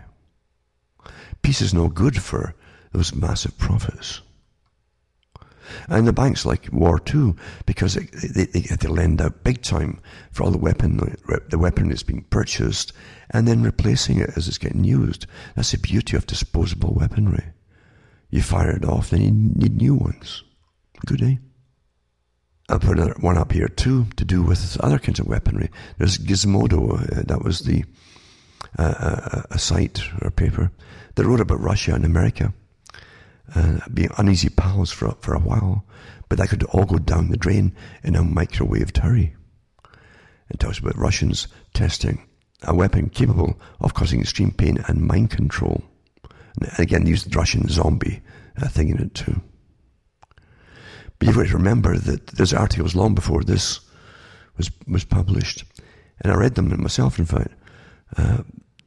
[1.42, 2.55] Peace is no good for
[2.92, 4.20] those massive profits.
[5.88, 9.62] And the banks like war too, because they, they, they have to lend out big
[9.62, 10.00] time
[10.31, 10.98] for all the weapon,
[11.48, 12.92] the weapon that's being purchased,
[13.31, 15.26] and then replacing it as it's getting used.
[15.57, 17.44] That's the beauty of disposable weaponry.
[18.31, 20.42] You fire it off, then you need new ones.
[21.07, 21.37] Good, eh?
[22.72, 25.68] I'll put another one up here too, to do with other kinds of weaponry.
[25.98, 27.85] There's Gizmodo, uh, that was the
[28.78, 30.72] a, a, site or a paper
[31.14, 32.54] that wrote about Russia and America
[33.54, 35.85] uh, being uneasy pals for, for a while,
[36.30, 39.35] but that could all go down the drain in a microwaved hurry.
[40.48, 42.26] It talks about Russians testing
[42.62, 45.85] a weapon capable of causing extreme pain and mind control.
[46.58, 48.22] And again, use the Russian zombie
[48.56, 49.42] uh, thing in it too.
[51.22, 53.78] But you've got to remember that there's articles long before this
[54.56, 55.62] was was published,
[56.20, 57.52] and I read them myself, in fact,
[58.16, 58.38] uh,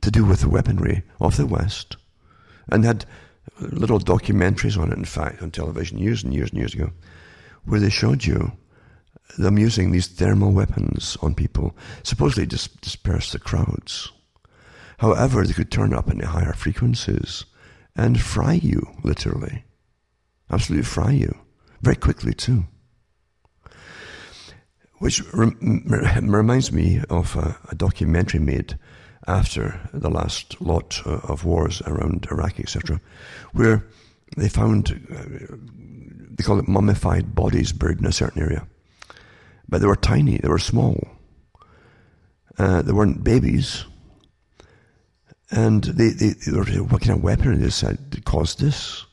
[0.02, 1.96] to do with the weaponry of the West,
[2.68, 3.06] and had
[3.62, 6.92] little documentaries on it, in fact, on television years and years and years ago,
[7.64, 8.52] where they showed you
[9.38, 14.12] them using these thermal weapons on people, supposedly to disperse the crowds.
[14.98, 17.46] However, they could turn up into higher frequencies
[17.96, 19.64] and fry you, literally.
[20.52, 21.45] Absolutely fry you.
[21.82, 22.66] Very quickly, too.
[25.00, 25.86] Which rem-
[26.22, 28.78] reminds me of a, a, documentary made
[29.28, 33.02] after the last lot of wars around Iraq, etc.,
[33.52, 33.86] where
[34.38, 35.56] they found, uh,
[36.32, 38.68] they call it mummified bodies buried in a certain area.
[39.68, 41.16] But they were tiny, they were small.
[42.58, 43.86] Uh, they weren't babies.
[45.52, 49.05] And they, they, they were, what kind of weapon they said caused this?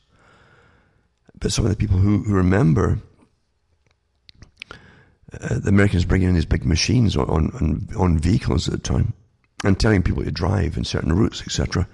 [1.43, 2.99] But some of the people who, who remember
[5.33, 9.13] uh, the Americans bringing in these big machines on, on, on vehicles at the time
[9.65, 11.85] and telling people to drive in certain routes, etc.,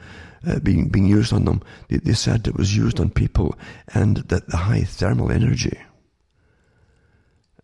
[0.47, 3.57] uh, being, being used on them, they, they said it was used on people
[3.95, 5.79] and that the high thermal energy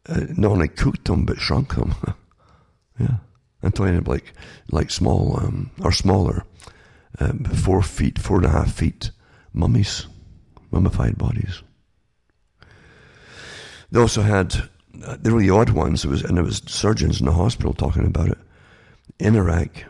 [0.10, 1.94] uh, not only cooked them but shrunk them.
[3.00, 3.18] yeah,
[3.62, 4.34] until they like
[4.72, 6.46] like small um, or smaller,
[7.20, 9.12] um, four feet, four and a half feet
[9.54, 10.08] mummies,
[10.72, 11.62] mummified bodies.
[13.92, 14.56] They also had
[15.04, 16.06] uh, the really odd ones.
[16.06, 18.38] It was and it was surgeons in the hospital talking about it
[19.20, 19.86] in Iraq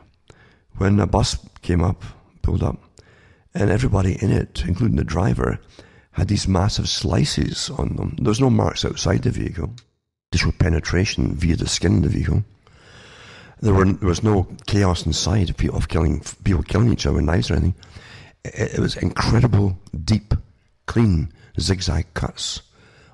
[0.78, 2.04] when a bus came up,
[2.42, 2.78] pulled up,
[3.54, 5.60] and everybody in it, including the driver,
[6.12, 8.16] had these massive slices on them.
[8.18, 9.74] There was no marks outside the vehicle
[10.32, 12.44] just with penetration via the skin of the vehicle.
[13.62, 17.26] There, were, there was no chaos inside of people, killing, people killing each other with
[17.26, 17.76] knives or anything.
[18.44, 20.34] It, it was incredible, deep,
[20.88, 22.62] clean, zigzag cuts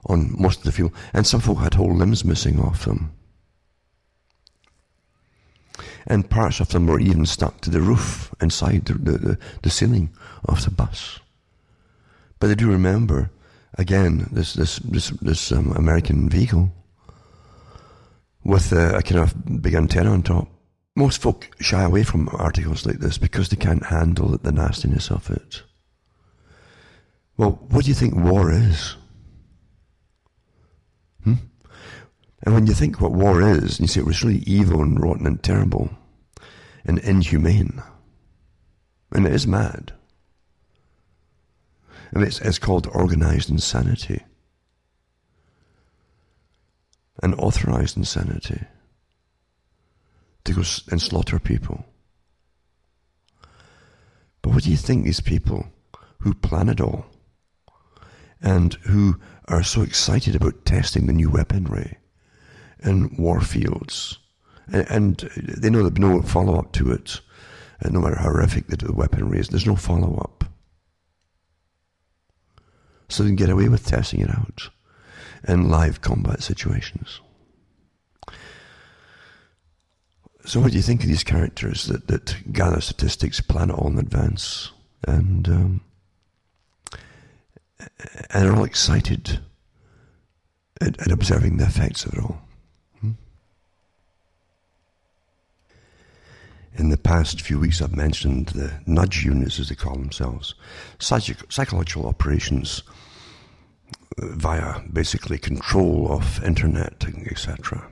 [0.05, 0.93] on most of the field.
[1.13, 3.13] And some folk had whole limbs missing off them.
[6.07, 10.09] And parts of them were even stuck to the roof inside the, the, the ceiling
[10.45, 11.19] of the bus.
[12.39, 13.29] But I do remember,
[13.77, 16.73] again, this, this, this, this um, American vehicle
[18.43, 20.47] with a, a, kind of big antenna on top.
[20.95, 25.29] Most folk shy away from articles like this because they can't handle the nastiness of
[25.29, 25.61] it.
[27.37, 28.95] Well, what do you think war is?
[31.23, 31.35] Hmm?
[32.43, 34.99] And when you think what war is, and you say it was really evil and
[34.99, 35.91] rotten and terrible
[36.85, 37.81] and inhumane,
[39.11, 39.93] and it is mad.
[42.11, 44.23] And it's, it's called organized insanity
[47.21, 48.61] and authorized insanity
[50.43, 51.85] to go and slaughter people.
[54.41, 55.67] But what do you think these people
[56.19, 57.05] who plan it all
[58.41, 61.97] and who are so excited about testing the new weaponry
[62.81, 64.17] in war fields
[64.71, 67.21] and, and they know there'll be no follow up to it,
[67.89, 70.43] no matter how horrific the weaponry is, there's no follow up.
[73.09, 74.69] So they can get away with testing it out
[75.47, 77.19] in live combat situations.
[80.45, 83.87] So, what do you think of these characters that, that gather statistics, plan it all
[83.87, 84.71] in advance,
[85.07, 85.81] and um,
[88.31, 89.39] and are all excited
[90.79, 92.41] at, at, observing the effects of it all?
[96.75, 100.55] In the past few weeks, I've mentioned the nudge units, as they call themselves,
[100.99, 102.83] psych- psychological operations
[104.21, 107.87] uh, via basically control of internet, etc.,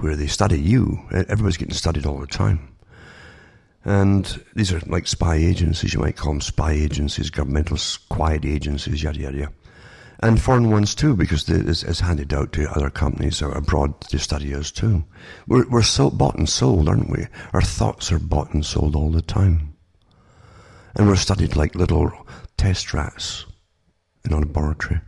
[0.00, 1.00] where they study you.
[1.12, 2.68] Everybody's getting studied all the time.
[3.84, 7.78] And these are like spy agencies, you might call them spy agencies, governmental
[8.08, 9.52] quiet agencies, yada, yada, yada.
[10.22, 14.54] And foreign ones too, because it's, it's handed out to other companies abroad to study
[14.54, 15.04] us too.
[15.48, 17.26] We're, we're so bought and sold, aren't we?
[17.52, 19.74] Our thoughts are bought and sold all the time.
[20.94, 22.12] And we're studied like little
[22.56, 23.46] test rats
[24.24, 25.00] in a laboratory.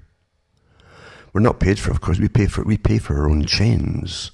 [1.32, 2.18] We're not paid for, of course.
[2.18, 4.32] We pay for we pay for our own chains.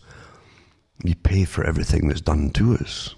[1.04, 3.14] We pay for everything that's done to us.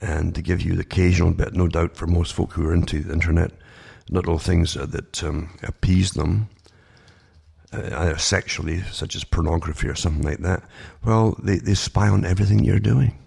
[0.00, 3.02] And to give you the occasional bit, no doubt, for most folk who are into
[3.02, 3.52] the internet,
[4.10, 6.48] little things that um, appease them,
[7.72, 10.62] uh, sexually, such as pornography or something like that.
[11.04, 13.18] Well, they, they spy on everything you're doing.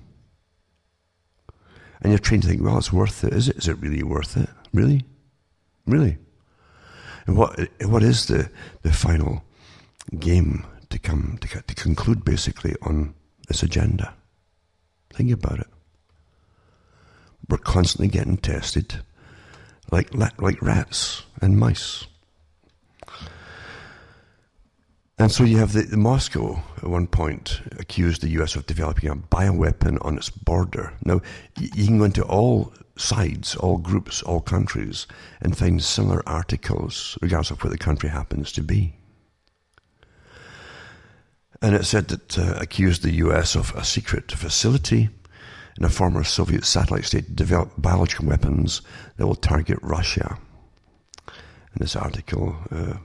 [2.02, 3.34] And you're trained to think, well, it's worth it.
[3.34, 3.58] Is it?
[3.58, 4.50] Is it really worth it?
[4.74, 5.04] Really?
[5.86, 6.18] Really?
[7.28, 8.50] And what, what is the,
[8.84, 9.44] the final
[10.18, 13.14] game to come, to, to conclude basically on
[13.48, 14.14] this agenda?
[15.14, 15.68] Think about it.
[17.50, 19.02] We're constantly getting tested
[19.92, 22.06] like, like rats and mice.
[25.18, 29.10] And so you have the, the, Moscow at one point accused the US of developing
[29.10, 30.94] a bioweapon on its border.
[31.04, 31.20] Now,
[31.58, 35.08] you can go into all sides, all groups, all countries,
[35.42, 38.94] and find similar articles, regardless of where the country happens to be.
[41.62, 45.10] And it said that uh, accused the US of a secret facility
[45.78, 48.82] in a former Soviet satellite state to develop biological weapons
[49.18, 50.38] that will target Russia.
[51.28, 52.98] And this article uh,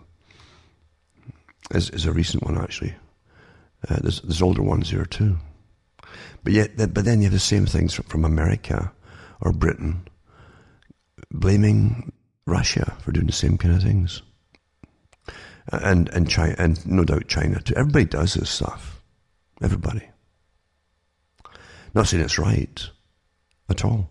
[1.71, 2.95] is, is a recent one, actually.
[3.89, 5.37] Uh, there's, there's older ones here too.
[6.43, 8.93] But yet, but then you have the same things from America
[9.41, 10.07] or Britain
[11.31, 12.12] blaming
[12.47, 14.23] Russia for doing the same kind of things.
[15.73, 17.75] And and China and no doubt China too.
[17.75, 19.03] Everybody does this stuff.
[19.62, 20.03] Everybody.
[21.95, 22.90] Not saying it's right
[23.70, 24.11] at all.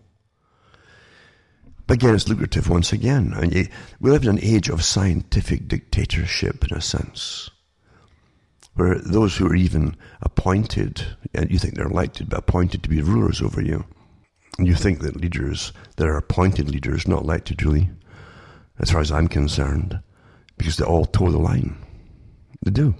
[1.86, 3.34] But again, it's lucrative once again.
[3.36, 3.52] And
[4.00, 7.50] we live in an age of scientific dictatorship, in a sense,
[8.74, 11.04] where those who are even appointed,
[11.34, 13.84] and you think they're elected, but appointed to be rulers over you,
[14.58, 17.90] and you think that leaders that are appointed leaders, not elected really,
[18.78, 20.00] as far as I'm concerned,
[20.56, 21.76] because they all toe the line.
[22.64, 22.94] They do.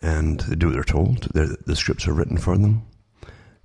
[0.00, 1.28] And they do what they're told.
[1.32, 2.82] They're, the scripts are written for them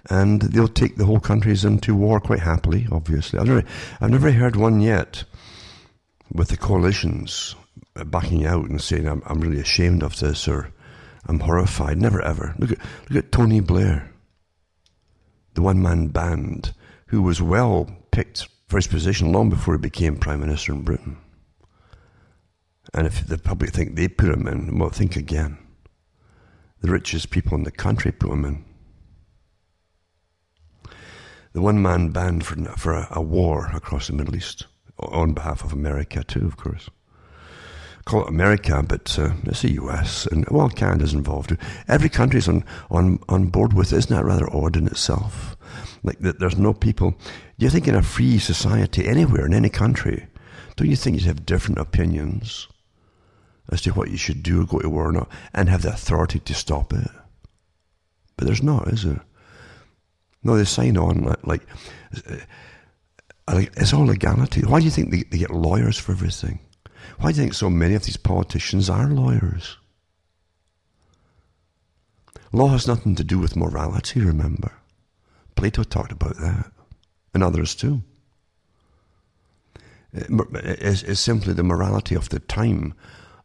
[0.09, 3.39] and they'll take the whole countries into war quite happily, obviously.
[3.39, 3.63] I've never,
[3.99, 5.23] I've never heard one yet
[6.31, 7.55] with the coalitions
[8.05, 10.71] backing out and saying, I'm, I'm really ashamed of this or
[11.25, 11.97] I'm horrified.
[11.97, 12.55] Never ever.
[12.57, 12.79] Look at,
[13.09, 14.11] look at Tony Blair,
[15.55, 16.73] the one man band
[17.07, 21.17] who was well picked for his position long before he became Prime Minister in Britain.
[22.93, 25.57] And if the public think they put him in, well, think again.
[26.81, 28.66] The richest people in the country put him in
[31.57, 34.67] the one man band for, for a, a, war across the Middle East
[34.99, 36.87] on behalf of America, too, of course.
[38.05, 41.57] Call it America, but uh, it's the US, and well, Canada's involved.
[41.87, 43.97] Every country's on, on, on board with it.
[43.97, 45.57] Isn't that rather odd in itself?
[46.03, 47.15] Like that there's no people.
[47.57, 50.27] Do you think in a free society, anywhere, in any country,
[50.75, 52.67] don't you think you'd have different opinions
[53.71, 55.89] as to what you should do or go to war or not, and have the
[55.89, 57.09] authority to stop it?
[58.37, 59.23] But there's not, is there?
[60.47, 61.61] No, they sign on like,
[63.51, 64.61] like it's all legality.
[64.61, 66.59] Why do you think they, they get lawyers for everything?
[67.19, 69.77] Why do you think so many of these politicians are lawyers?
[72.53, 74.71] Law has nothing to do with morality, remember.
[75.55, 76.71] Plato talked about that,
[77.33, 78.01] and others too.
[80.13, 82.93] It's, it's simply the morality of the time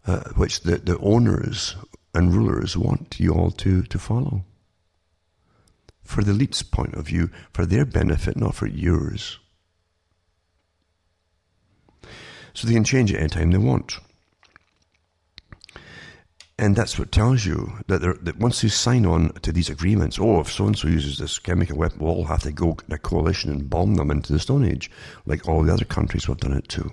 [0.06, 1.74] uh, which the, the owners
[2.14, 4.44] and rulers want you all to, to follow
[6.12, 9.38] for the elite's point of view, for their benefit, not for yours.
[12.54, 13.98] So they can change it anytime they want.
[16.58, 20.40] And that's what tells you that, that once they sign on to these agreements, oh,
[20.40, 22.98] if so and so uses this chemical weapon, we'll all have to go in a
[22.98, 24.90] coalition and bomb them into the Stone Age,
[25.26, 26.92] like all the other countries have done it too.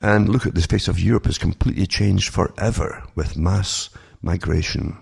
[0.00, 4.96] And look at the face of Europe has completely changed forever with mass migration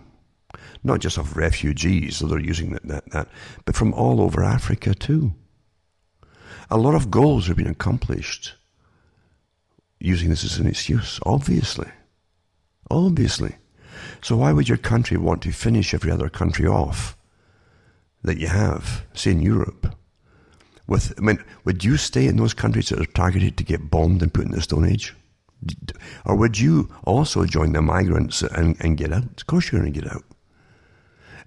[0.82, 3.28] not just of refugees, so they're using that, that, that,
[3.64, 5.34] but from all over Africa too.
[6.70, 8.54] A lot of goals are being accomplished
[9.98, 11.88] using this as an excuse, obviously.
[12.90, 13.56] Obviously.
[14.22, 17.16] So why would your country want to finish every other country off
[18.22, 19.94] that you have, say in Europe?
[20.86, 24.22] With, I mean, would you stay in those countries that are targeted to get bombed
[24.22, 25.14] and put in the Stone Age?
[26.24, 29.24] Or would you also join the migrants and, and get out?
[29.40, 30.24] Of course you're going to get out.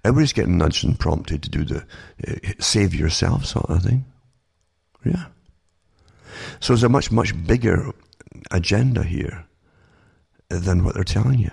[0.04, 1.86] Everybody's getting nudged and prompted to do the
[2.28, 4.04] uh, save yourself sort of thing.
[5.02, 5.26] Yeah.
[6.60, 7.90] So there's a much, much bigger
[8.50, 9.46] agenda here
[10.48, 11.50] than what they're telling you.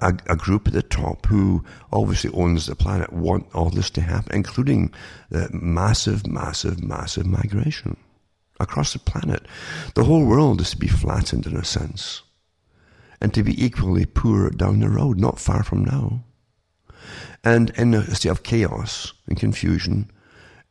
[0.00, 4.02] A, a, group at the top who obviously owns the planet want all this to
[4.02, 4.92] happen, including
[5.30, 7.96] the massive, massive, massive migration
[8.60, 9.46] across the planet.
[9.94, 12.22] The whole world is to be flattened in a sense
[13.22, 16.24] and to be equally poor down the road, not far from now
[17.44, 20.10] and in a state of chaos and confusion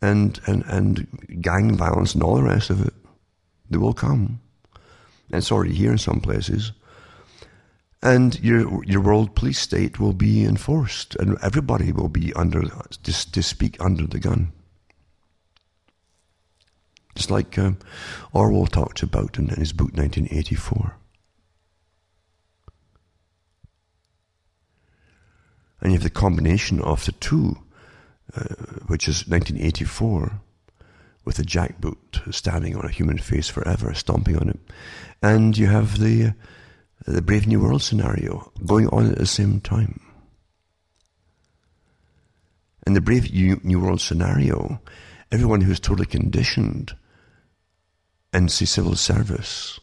[0.02, 2.94] and, and, and gang violence and all the rest of it.
[3.70, 4.42] They will come.
[5.32, 6.72] And it's already here in some places.
[8.02, 13.32] And your, your world police state will be enforced, and everybody will be under, to,
[13.32, 14.52] to speak under the gun.
[17.16, 17.80] It's like um,
[18.34, 20.96] Orwell talked about in, in his book 1984.
[25.86, 27.60] And you have the combination of the two,
[28.36, 28.56] uh,
[28.88, 30.42] which is 1984,
[31.26, 34.60] with a jackboot standing on a human face forever, stomping on it.
[35.22, 36.34] And you have the,
[37.06, 40.02] the Brave New World scenario going on at the same time.
[42.88, 44.82] In the Brave New World scenario,
[45.32, 46.96] everyone who's totally conditioned
[48.34, 49.80] and say, civil service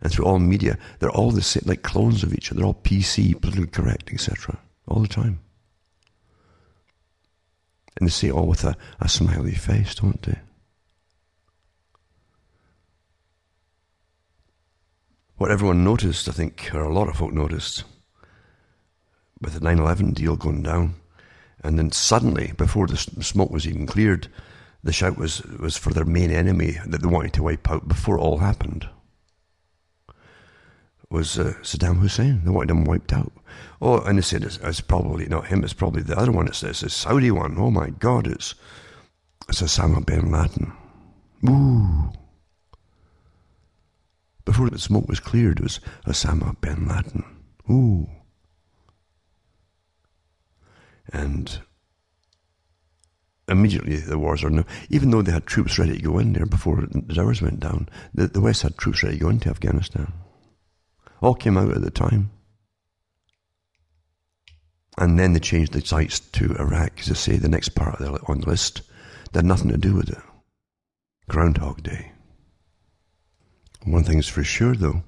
[0.00, 2.58] and through all media, they're all the same, like clones of each other.
[2.58, 4.60] They're all PC, politically correct, etc.
[4.86, 5.40] All the time.
[7.96, 10.38] And they say it all with a, a smiley face, don't they?
[15.36, 17.84] What everyone noticed, I think, or a lot of folk noticed,
[19.40, 20.94] with the 9 11 deal going down,
[21.62, 24.28] and then suddenly, before the smoke was even cleared,
[24.82, 28.18] the shout was, was for their main enemy that they wanted to wipe out before
[28.18, 28.88] it all happened.
[31.14, 32.42] Was uh, Saddam Hussein.
[32.44, 33.32] They wanted him wiped out.
[33.80, 36.48] Oh, and they said it's, it's, probably not him, it's probably the other one.
[36.48, 37.54] It's, it's a Saudi one.
[37.56, 38.56] Oh my God, it's,
[39.48, 40.72] it's Osama bin Laden.
[41.48, 42.10] Ooh.
[44.44, 47.22] Before the smoke was cleared, it was Osama bin Laden.
[47.70, 48.08] Ooh.
[51.12, 51.60] And
[53.46, 56.44] immediately the wars are now, even though they had troops ready to go in there
[56.44, 60.12] before the towers went down, the, the West had troops ready to go into Afghanistan.
[61.24, 62.30] All came out at the time.
[64.98, 68.40] And then they changed the sites to Iraq, as I say, the next part on
[68.42, 68.82] the list.
[69.32, 70.18] They had nothing to do with it.
[71.26, 72.12] Groundhog Day.
[73.84, 75.02] One thing's for sure, though,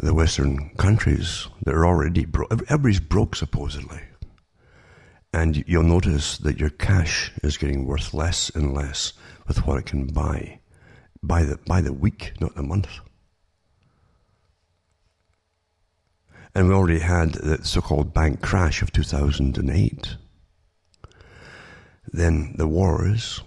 [0.00, 2.50] the Western countries, they're already broke.
[2.68, 4.00] Everybody's broke, supposedly.
[5.32, 9.12] And you'll notice that your cash is getting worth less and less
[9.46, 10.58] with what it can buy
[11.22, 12.88] by the, by the week, not the month.
[16.54, 20.16] And we already had the so called bank crash of 2008.
[22.10, 23.42] Then the wars,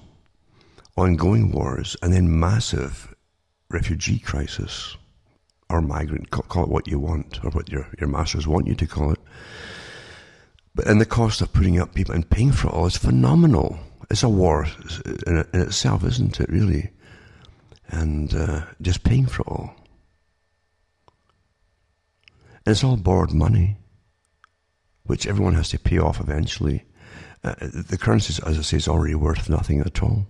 [0.95, 3.13] ongoing wars, and then massive
[3.69, 4.97] refugee crisis
[5.71, 8.85] or migrant, call it what you want, or what your, your masters want you to
[8.85, 9.19] call it.
[10.75, 13.79] But and the cost of putting up people and paying for it all is phenomenal.
[14.09, 14.67] It's a war
[15.25, 16.49] in, in itself, isn't it?
[16.49, 16.91] Really,
[17.87, 19.75] and uh, just paying for it all.
[22.65, 23.77] And it's all borrowed money,
[25.03, 26.85] which everyone has to pay off eventually.
[27.43, 30.27] Uh, the currency, as I say, is already worth nothing at all,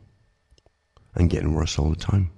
[1.14, 2.32] and getting worse all the time.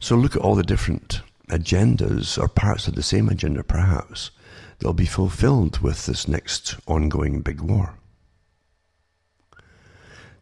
[0.00, 4.30] So look at all the different agendas, or parts of the same agenda, perhaps,
[4.78, 7.94] they'll be fulfilled with this next ongoing big war.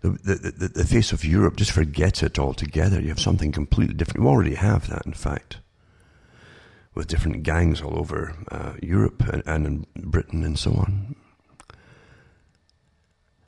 [0.00, 3.00] The, the, the, the, face of Europe, just forget it altogether.
[3.00, 4.20] You have something completely different.
[4.20, 5.58] You already have that, in fact,
[6.96, 11.14] with different gangs all over uh, Europe and, and in Britain and so on.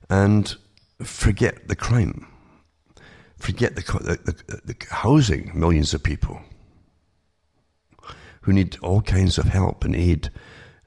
[0.08, 0.54] And
[1.02, 2.28] forget the crime.
[3.36, 6.40] Forget the, the, the housing millions of people
[8.42, 10.30] who need all kinds of help and aid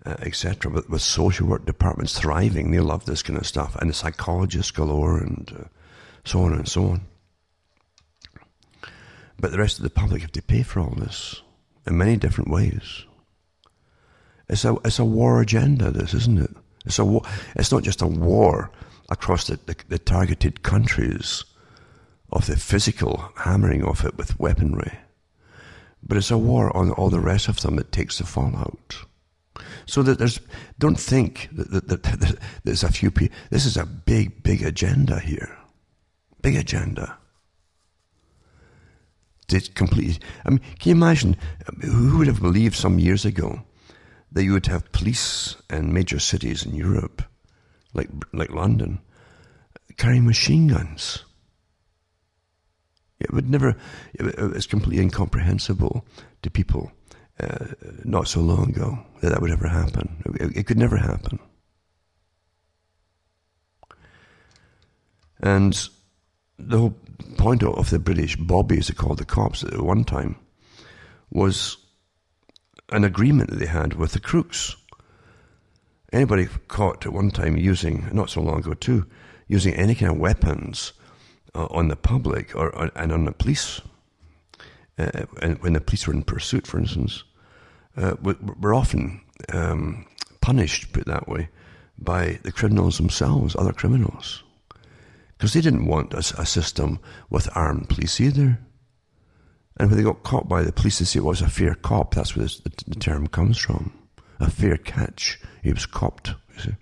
[0.05, 0.71] uh, etc.
[0.71, 4.71] But with social work departments thriving, they love this kind of stuff, and the psychologists
[4.71, 5.67] galore, and uh,
[6.25, 7.01] so on and so on.
[9.39, 11.41] But the rest of the public have to pay for all this
[11.87, 13.05] in many different ways.
[14.49, 15.91] It's a it's a war agenda.
[15.91, 16.51] This isn't it?
[16.85, 17.19] It's a.
[17.55, 18.71] It's not just a war
[19.09, 21.43] across the, the, the targeted countries
[22.31, 24.97] of the physical hammering of it with weaponry,
[26.01, 29.05] but it's a war on all the rest of them that takes the fallout.
[29.85, 30.39] So that there's,
[30.79, 33.35] don't think that, that, that, that there's a few people.
[33.49, 35.57] This is a big, big agenda here.
[36.41, 37.17] Big agenda.
[39.53, 40.19] It's completely.
[40.45, 41.35] I mean, can you imagine?
[41.81, 43.61] Who would have believed some years ago
[44.31, 47.23] that you would have police in major cities in Europe,
[47.93, 48.99] like like London,
[49.97, 51.25] carrying machine guns?
[53.19, 53.75] It would never.
[54.13, 56.05] It's completely incomprehensible
[56.41, 56.91] to people
[57.39, 57.67] uh,
[58.03, 60.21] not so long ago that that would ever happen.
[60.39, 61.39] It, it, could never happen.
[65.41, 65.89] And
[66.59, 66.95] the whole
[67.37, 70.35] point of the British bobbies, they called the cops at one time,
[71.29, 71.77] was
[72.89, 74.75] an agreement that they had with the crooks.
[76.11, 79.05] Anybody caught at one time using, not so long ago too,
[79.47, 80.93] using any kind of weapons
[81.55, 83.81] uh, on the public or, or, and on the police,
[84.97, 87.23] uh, and when the police were in pursuit, for instance,
[87.97, 89.21] uh, we're often
[89.53, 90.05] um,
[90.41, 91.49] punished, put that way,
[91.97, 94.43] by the criminals themselves, other criminals.
[95.41, 96.99] Because they didn't want a, a, system
[97.31, 98.59] with armed police either.
[99.75, 102.13] And when they got caught by the police, they say it was a fair cop.
[102.13, 103.91] That's where the, the term comes from.
[104.39, 105.39] A fair catch.
[105.63, 106.75] He was copped, you see.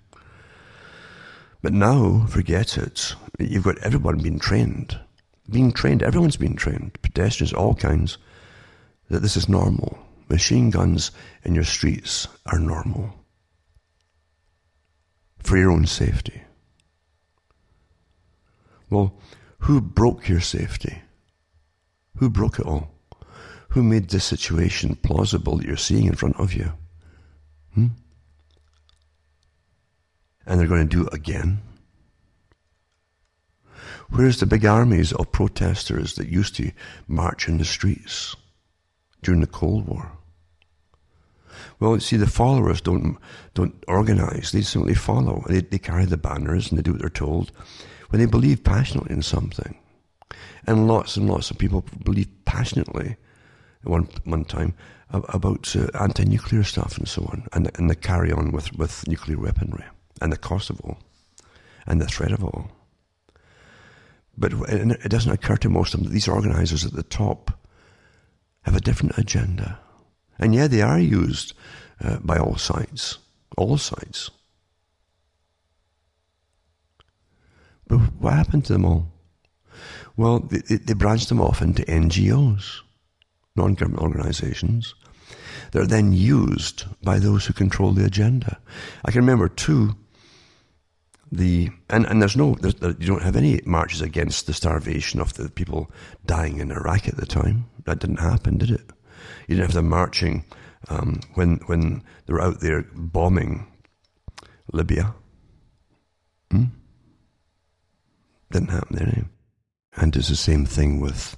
[1.62, 3.14] But now, forget it.
[3.38, 5.00] You've got everyone being trained.
[5.48, 7.00] Being trained, everyone's being trained.
[7.00, 8.18] Pedestrians, all kinds.
[9.08, 9.98] That this is normal.
[10.28, 11.12] Machine guns
[11.44, 13.24] in your streets are normal.
[15.38, 16.42] For your own safety.
[18.90, 19.14] Well,
[19.60, 21.02] who broke your safety?
[22.16, 22.92] Who broke it all?
[23.70, 26.72] Who made this situation plausible that you're seeing in front of you?
[27.74, 27.86] Hmm?
[30.50, 31.60] and they're going to do it again.
[34.10, 36.72] Where's the big armies of protesters that used to
[37.06, 38.34] march in the streets
[39.22, 40.10] during the Cold War?
[41.78, 43.16] Well, see, the followers don't
[43.54, 45.44] don't organize; they simply follow.
[45.48, 47.52] They, they carry the banners and they do what they're told.
[48.10, 49.76] When they believe passionately in something,
[50.66, 53.16] and lots and lots of people believe passionately
[53.84, 54.74] at one one time
[55.10, 59.38] about uh, anti-nuclear stuff and so on, and and they carry on with with nuclear
[59.38, 59.84] weaponry
[60.20, 60.98] and the cost of all
[61.86, 62.70] and the threat of all.
[64.36, 67.50] But it doesn't occur to most of them that these organizers at the top
[68.62, 69.78] have a different agenda.
[70.38, 71.54] And yeah, they are used
[72.02, 73.18] uh, by all sides,
[73.56, 74.30] all sides.
[77.90, 79.10] But what happened to them all?
[80.16, 82.82] Well, they, they branched them off into NGOs,
[83.56, 84.94] non government organizations.
[85.72, 88.60] They're then used by those who control the agenda.
[89.04, 89.96] I can remember, too,
[91.32, 95.34] the and, and there's no there's, you don't have any marches against the starvation of
[95.34, 95.90] the people
[96.26, 97.66] dying in Iraq at the time.
[97.84, 98.82] That didn't happen, did it?
[99.48, 100.44] You didn't have them marching
[100.88, 103.66] um, when when they were out there bombing
[104.72, 105.14] Libya.
[106.52, 106.64] Hmm?
[108.50, 109.24] Didn't happen there.
[109.96, 111.36] And it's the same thing with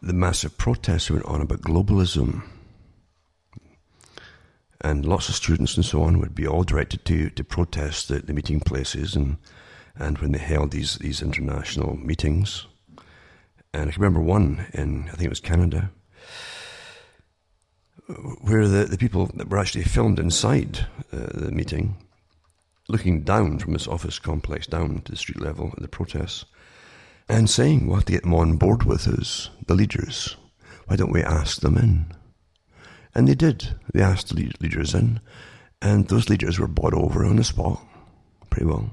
[0.00, 2.42] the massive protests that went on about globalism
[4.82, 8.18] and lots of students and so on would be all directed to, to protest the,
[8.18, 9.36] the meeting places and,
[9.96, 12.66] and when they held these, these international meetings.
[13.72, 15.90] And I can remember one in, I think it was Canada,
[18.40, 21.96] where the, the people that were actually filmed inside uh, the meeting,
[22.88, 26.44] looking down from this office complex down to the street level at the protests,
[27.28, 30.36] and saying, we'll have to get them on board with us, the leaders.
[30.86, 32.06] Why don't we ask them in?
[33.14, 33.76] And they did.
[33.92, 35.20] They asked the leaders in,
[35.80, 37.80] and those leaders were bought over on the spot,
[38.50, 38.90] pretty well,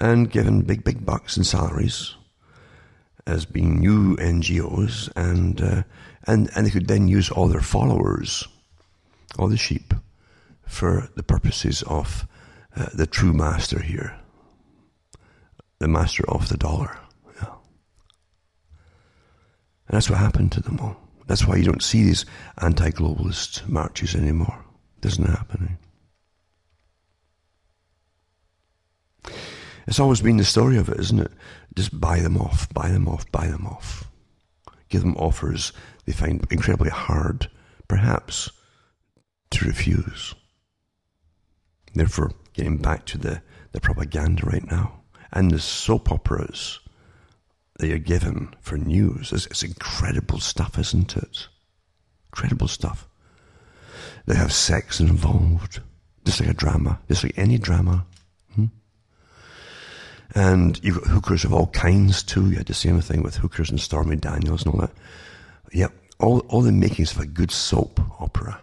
[0.00, 2.14] and given big, big bucks and salaries
[3.26, 5.82] as being new NGOs, and uh,
[6.26, 8.46] and and they could then use all their followers,
[9.38, 9.94] all the sheep,
[10.66, 12.26] for the purposes of
[12.76, 14.16] uh, the true master here,
[15.78, 16.96] the master of the dollar.
[17.36, 17.54] Yeah.
[19.88, 20.96] And that's what happened to them all.
[21.26, 22.26] That's why you don't see these
[22.60, 24.64] anti globalist marches anymore.
[24.96, 25.78] It doesn't happen.
[29.86, 31.32] It's always been the story of it, isn't it?
[31.74, 34.08] Just buy them off, buy them off, buy them off.
[34.88, 35.72] Give them offers
[36.04, 37.50] they find incredibly hard,
[37.88, 38.50] perhaps,
[39.50, 40.34] to refuse.
[41.94, 43.42] Therefore, getting back to the,
[43.72, 45.02] the propaganda right now
[45.32, 46.80] and the soap operas
[47.78, 49.32] that you're given for news.
[49.32, 51.48] It's, it's incredible stuff, isn't it?
[52.32, 53.08] Incredible stuff.
[54.26, 55.80] They have sex involved,
[56.24, 58.06] just like a drama, just like any drama.
[58.54, 58.66] Hmm?
[60.34, 62.48] And you've got hookers of all kinds too.
[62.48, 64.92] You had the same thing with hookers and Stormy Daniels and all that.
[65.72, 68.60] Yep, all, all the makings of a good soap opera.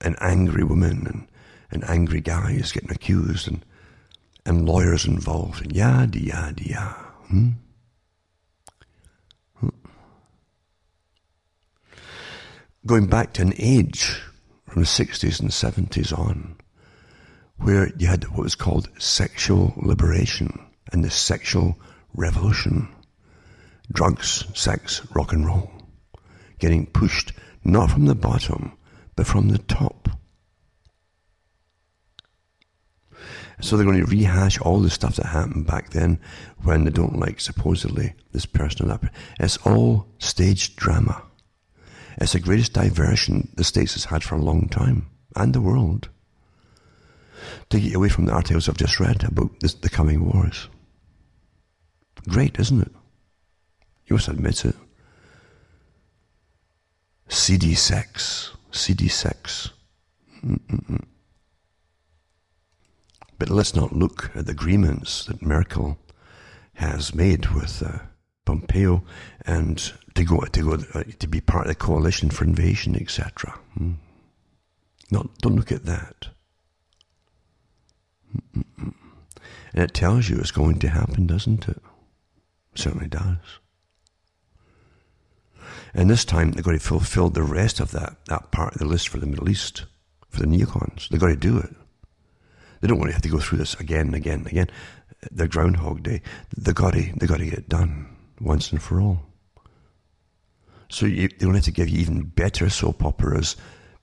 [0.00, 1.26] An angry woman and,
[1.70, 3.64] and angry guys getting accused and
[4.46, 7.06] and lawyers involved, and yada, yada, yada.
[7.28, 7.48] Hmm?
[9.56, 9.68] Hmm.
[12.86, 14.20] Going back to an age
[14.66, 16.56] from the 60s and 70s on,
[17.58, 21.78] where you had what was called sexual liberation and the sexual
[22.14, 22.88] revolution.
[23.92, 25.70] Drugs, sex, rock and roll.
[26.58, 27.32] Getting pushed
[27.64, 28.72] not from the bottom,
[29.16, 30.08] but from the top.
[33.60, 36.18] So they're going to rehash all the stuff that happened back then
[36.62, 39.12] when they don't like supposedly this person or that.
[39.38, 41.22] It's all staged drama.
[42.18, 45.06] It's the greatest diversion the States has had for a long time,
[45.36, 46.08] and the world,
[47.70, 50.68] to get away from the articles I've just read about this, the coming wars.
[52.28, 52.92] Great, isn't it?
[54.06, 54.76] You must admit it.
[57.28, 58.50] seedy sex.
[58.70, 59.70] seedy sex.
[60.44, 61.04] Mm-mm-mm.
[63.40, 65.98] But let's not look at the agreements that Merkel
[66.74, 68.00] has made with uh,
[68.44, 69.02] Pompeo
[69.46, 69.78] and
[70.14, 73.58] to go to go uh, to be part of the coalition for invasion, etc.
[73.78, 73.92] Hmm.
[75.10, 76.28] Not don't look at that.
[78.54, 78.94] Mm-mm.
[79.72, 81.82] And it tells you it's going to happen, doesn't it?
[82.74, 83.38] certainly does.
[85.94, 88.86] And this time they're going to fulfill the rest of that, that part of the
[88.86, 89.86] list for the Middle East,
[90.28, 91.08] for the neocons.
[91.08, 91.74] They've got to do it.
[92.80, 94.70] They don't want to have to go through this again and again and again.
[95.30, 96.22] Their Groundhog Day.
[96.56, 99.22] They've got to, they've got to get it done once and for all.
[100.88, 103.56] So you, they don't have to give you even better soap operas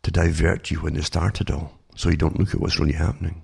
[0.04, 2.94] to divert you when they start it all, so you don't look at what's really
[2.94, 3.42] happening.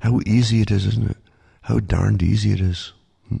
[0.00, 1.16] How easy it is, isn't it?
[1.62, 2.92] How darned easy it is.
[3.28, 3.38] Hmm.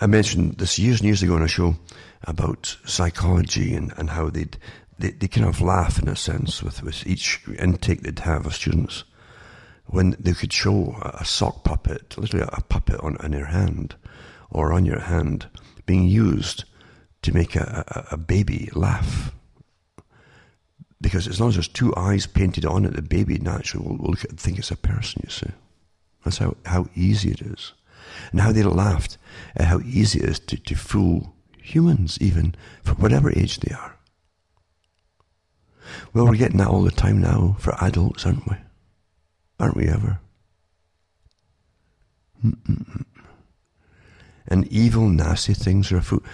[0.00, 1.76] I mentioned this years and years ago on a show
[2.22, 4.56] about psychology and, and how they'd,
[4.98, 8.54] they, they kind of laugh in a sense with, with each intake they'd have of
[8.54, 9.04] students
[9.86, 13.94] when they could show a sock puppet, literally a puppet on, on your hand
[14.50, 15.46] or on your hand
[15.86, 16.64] being used
[17.22, 19.32] to make a, a, a baby laugh.
[21.00, 24.10] Because as long as there's two eyes painted on it, the baby naturally will, will
[24.10, 25.50] look at and think it's a person, you see.
[26.24, 27.74] That's how, how easy it is.
[28.32, 29.18] And how they laughed
[29.56, 33.98] at how easy it is to, to fool humans, even for whatever age they are.
[36.12, 38.56] Well, we're getting that all the time now for adults, aren't we?
[39.58, 40.20] Aren't we ever?
[42.44, 43.04] Mm-mm.
[44.46, 46.24] And evil, nasty things are afoot.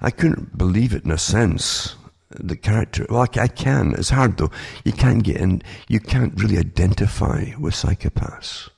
[0.00, 1.96] I couldn't believe it in a sense.
[2.30, 3.94] The character, well, I, I can.
[3.94, 4.50] It's hard though.
[4.84, 8.70] You can't get in, you can't really identify with psychopaths.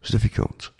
[0.00, 0.70] It's difficult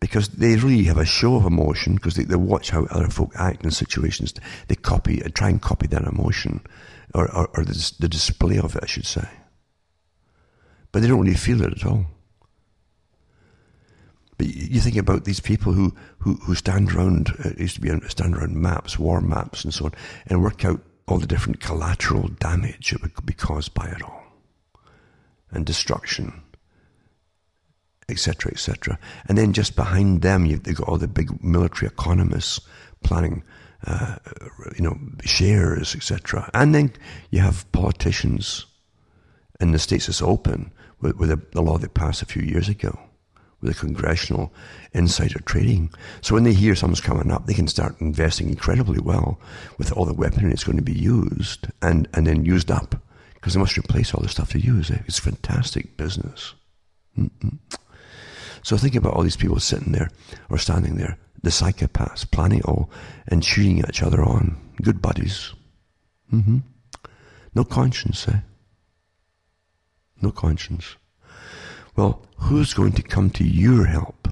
[0.00, 3.32] because they really have a show of emotion because they, they watch how other folk
[3.36, 4.34] act in situations.
[4.66, 6.62] They copy, and try and copy that emotion
[7.14, 9.28] or, or, or the, the, display of it, I should say.
[10.90, 12.06] But they don't really feel it at all.
[14.38, 17.90] But you think about these people who, who, who stand around, uh, used to be
[18.08, 19.92] stand around maps, war maps and so on,
[20.26, 24.22] and work out all the different collateral damage that would be caused by it all.
[25.50, 26.42] And destruction
[28.10, 28.98] etc., etc.
[29.26, 32.60] And then just behind them, you've got all the big military economists
[33.02, 33.42] planning,
[33.86, 34.16] uh,
[34.76, 36.50] you know, shares, etc.
[36.54, 36.92] And then
[37.30, 38.66] you have politicians
[39.60, 42.68] in the states it's open with, with a, the law they passed a few years
[42.68, 42.98] ago
[43.60, 44.52] with the congressional
[44.92, 45.92] insider trading.
[46.22, 49.38] So when they hear something's coming up, they can start investing incredibly well
[49.78, 52.94] with all the weaponry that's going to be used and, and then used up
[53.34, 54.90] because they must replace all the stuff they use.
[54.90, 56.54] It's fantastic business.
[57.18, 57.58] Mm-mm.
[58.62, 60.10] So think about all these people sitting there
[60.48, 62.90] or standing there, the psychopaths, planning it all
[63.28, 64.56] and shooting each other on.
[64.82, 65.54] Good buddies.
[66.32, 66.58] Mm-hmm.
[67.54, 68.40] No conscience, eh?
[70.22, 70.96] No conscience.
[71.96, 74.28] Well, who's going to come to your help?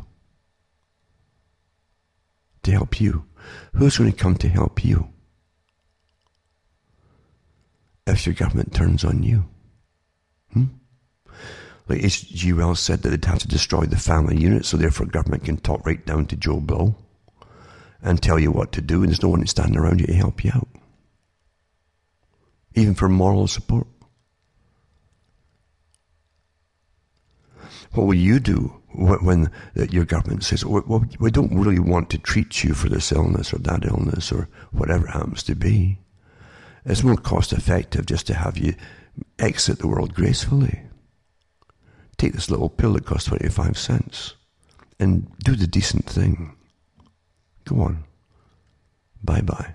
[2.62, 3.24] To help you?
[3.74, 5.08] Who's going to come to help you?
[8.06, 9.46] If your government turns on you?
[11.88, 12.52] Like H.G.
[12.52, 15.86] Wells said that they'd have to destroy the family unit, so therefore government can talk
[15.86, 16.96] right down to Joe Blow
[18.02, 20.44] and tell you what to do, and there's no one standing around you to help
[20.44, 20.68] you out.
[22.74, 23.86] Even for moral support.
[27.92, 29.50] What will you do when
[29.90, 33.58] your government says, well, we don't really want to treat you for this illness or
[33.60, 35.98] that illness or whatever it happens to be?
[36.84, 38.74] It's more cost effective just to have you
[39.38, 40.82] exit the world gracefully.
[42.18, 44.34] Take this little pill that costs 25 cents
[45.00, 46.54] and do the decent thing.
[47.64, 48.04] Go on.
[49.22, 49.74] Bye bye.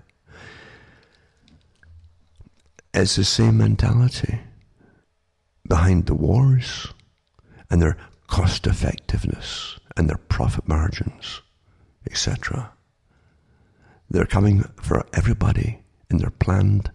[2.94, 4.40] It's the same mentality
[5.68, 6.94] behind the wars
[7.70, 11.42] and their cost effectiveness and their profit margins,
[12.10, 12.72] etc.
[14.10, 15.80] They're coming for everybody
[16.10, 16.92] in their planned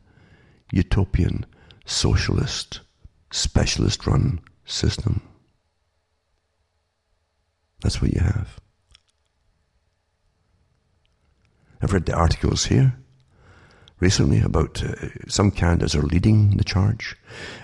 [0.72, 1.46] utopian
[1.84, 2.80] socialist
[3.30, 5.22] specialist run system.
[7.80, 8.60] That's what you have.
[11.80, 12.98] I've read the articles here
[14.00, 14.94] recently about uh,
[15.26, 17.16] some Canada's are leading the charge.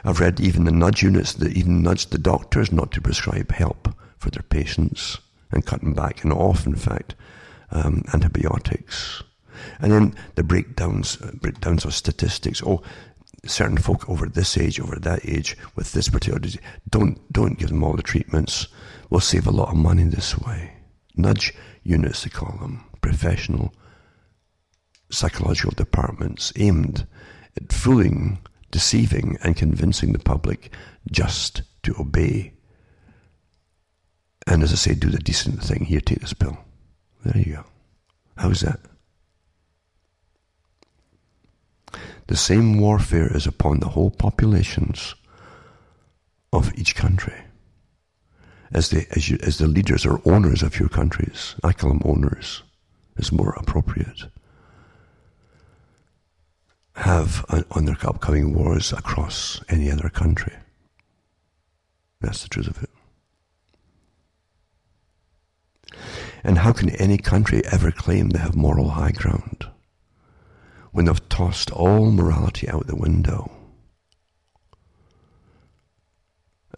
[0.05, 3.89] I've read even the nudge units that even nudge the doctors not to prescribe help
[4.19, 5.19] for their patients
[5.51, 7.15] and cutting back and off, in fact,
[7.71, 9.23] um, antibiotics.
[9.81, 12.63] And then the breakdowns, uh, breakdowns of statistics.
[12.65, 12.83] Oh,
[13.47, 17.69] certain folk over this age, over that age, with this particular disease, don't don't give
[17.69, 18.69] them all the treatments.
[19.11, 20.73] We'll save a lot of money this way.
[21.17, 23.73] Nudge units, they call them, professional
[25.11, 27.07] psychological departments aimed
[27.57, 28.39] at fooling
[28.75, 30.73] deceiving and convincing the public
[31.09, 32.53] just to obey.
[34.49, 35.85] And as I say, do the decent thing.
[35.85, 36.59] Here, take this pill.
[37.25, 37.65] There you go.
[38.37, 38.81] How's that?
[42.27, 45.15] The same warfare is upon the whole populations
[46.53, 47.35] of each country.
[48.73, 52.03] As the, as, you, as the leaders or owners of your countries, I call them
[52.05, 52.63] owners,
[53.17, 54.25] is more appropriate,
[56.97, 60.55] have on, on their upcoming wars across any other country.
[62.21, 62.91] That's the truth of it.
[66.43, 69.67] And how can any country ever claim they have moral high ground
[70.95, 73.51] when they've tossed all morality out the window?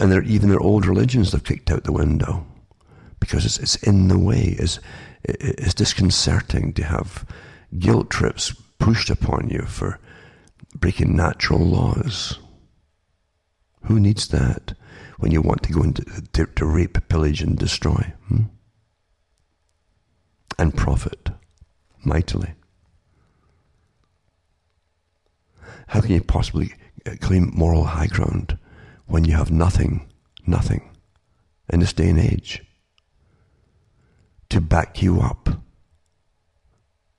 [0.01, 2.47] And even their old religions they've kicked out the window
[3.21, 4.57] because it's, it's in the way.
[4.59, 4.81] It's,
[5.23, 7.27] it's disconcerting to have
[7.79, 10.01] guilt trips pushed upon you for
[10.75, 12.39] breaking natural laws.
[13.83, 14.73] Who needs that
[15.19, 18.15] when you want to go into to, to rape, pillage, and destroy?
[18.29, 18.45] Hmm?
[20.59, 21.29] And profit
[22.03, 22.55] mightily.
[25.87, 26.75] How can you possibly
[27.07, 28.59] uh, claim moral high ground
[29.07, 30.13] when you have nothing,
[30.47, 30.91] nothing
[31.73, 32.63] in this day and age
[34.49, 35.49] to back you up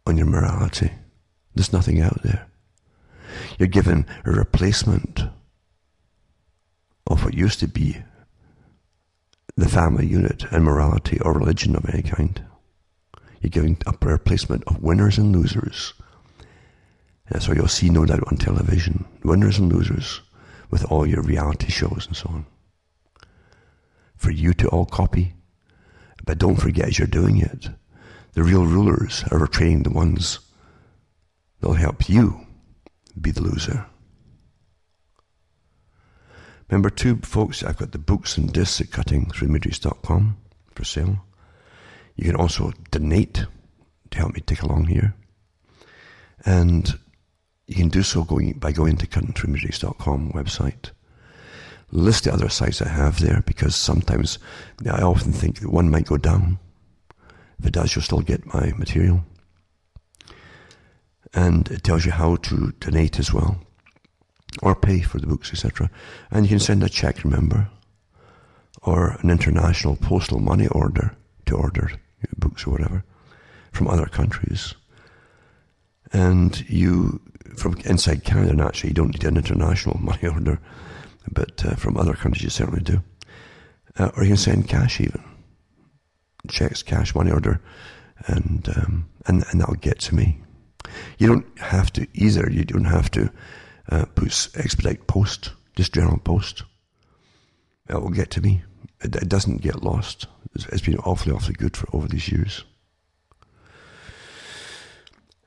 [0.05, 0.91] on your morality?
[1.55, 2.47] There's nothing out there.
[3.57, 5.21] You're given a replacement
[7.07, 7.97] of what used to be
[9.55, 12.43] the family unit and morality or religion of any kind.
[13.41, 15.93] You're giving a replacement of winners and losers.
[17.29, 19.05] That's what you'll see, no doubt, on television.
[19.23, 20.21] Winners and losers
[20.69, 22.45] with all your reality shows and so on.
[24.15, 25.33] For you to all copy.
[26.25, 27.69] But don't forget as you're doing it,
[28.33, 30.39] the real rulers are training the ones
[31.59, 32.45] that'll help you
[33.19, 33.85] be the loser.
[36.69, 40.37] Remember, too, folks, I've got the books and discs at cuttingthroughmatrix.com
[40.75, 41.25] for sale.
[42.15, 43.45] You can also donate
[44.11, 45.15] to help me take along here.
[46.45, 46.99] And
[47.67, 50.91] you can do so going by going to cuttingthroughmatrix.com website.
[51.91, 54.39] List the other sites I have there because sometimes
[54.89, 56.59] I often think that one might go down.
[57.59, 59.23] If it does, you'll still get my material
[61.33, 63.59] and it tells you how to donate as well,
[64.61, 65.89] or pay for the books, etc.
[66.31, 67.69] And you can send a check, remember,
[68.81, 71.15] or an international postal money order
[71.45, 71.91] to order
[72.37, 73.03] books or whatever
[73.71, 74.73] from other countries.
[76.13, 77.21] And you,
[77.55, 80.59] from inside Canada, naturally, you don't need an international money order,
[81.31, 83.03] but uh, from other countries, you certainly do.
[83.97, 85.23] Uh, or you can send cash even.
[86.49, 87.59] Checks, cash, money order,
[88.27, 90.39] and, um, and, and that'll get to me.
[91.17, 92.49] You don't have to either.
[92.49, 93.31] You don't have to
[93.89, 96.63] uh, put expedite post, just general post.
[97.89, 98.63] It will get to me.
[99.01, 100.27] It, it doesn't get lost.
[100.53, 102.63] It's, it's been awfully, awfully good for over these years.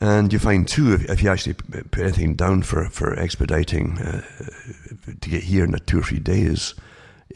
[0.01, 4.22] And you find too, if, if, you actually put anything down for, for expediting uh,
[5.20, 6.74] to get here in a two or three days,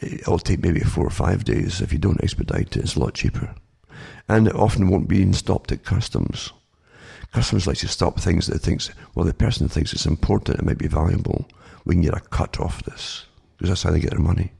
[0.01, 1.79] it'll take maybe four or five days.
[1.79, 3.53] If you don't expedite it, it's a lot cheaper.
[4.27, 6.51] And it often won't be stopped at customs.
[7.31, 10.79] Customs like to stop things that thinks, well, the person thinks it's important, it might
[10.79, 11.47] be valuable.
[11.85, 13.25] We can get a cut off this
[13.57, 14.53] because that's how they get their money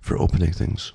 [0.00, 0.92] for opening things.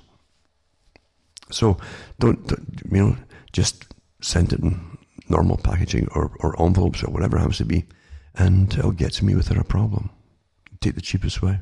[1.52, 1.76] So
[2.18, 3.16] don't, don't you know,
[3.52, 4.95] just send it in
[5.28, 7.84] normal packaging or, or envelopes or whatever it happens to be,
[8.34, 10.10] and it'll get to me without a problem.
[10.80, 11.60] Take the cheapest way.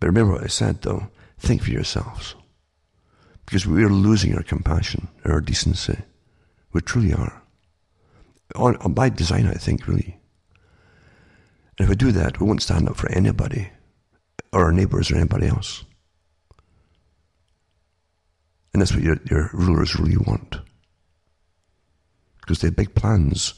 [0.00, 1.08] But remember what I said though,
[1.38, 2.34] think for yourselves.
[3.46, 5.98] Because we are losing our compassion, our decency.
[6.72, 7.42] We truly are
[8.54, 10.18] on, on by design, I think, really.
[11.78, 13.70] And if we do that, we won't stand up for anybody,
[14.52, 15.84] or our neighbors, or anybody else.
[18.72, 20.58] And that's what your, your rulers really want.
[22.44, 23.54] Because they have big plans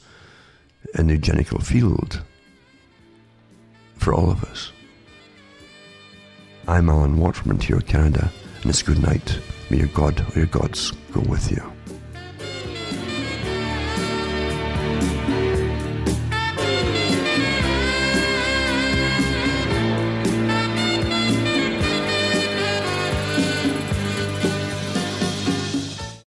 [0.93, 2.21] in the eugenical field
[3.95, 4.71] for all of us.
[6.69, 8.31] I'm Alan Watt from Ontario, Canada,
[8.61, 9.39] and it's good night.
[9.69, 11.76] May your God or your gods go with you.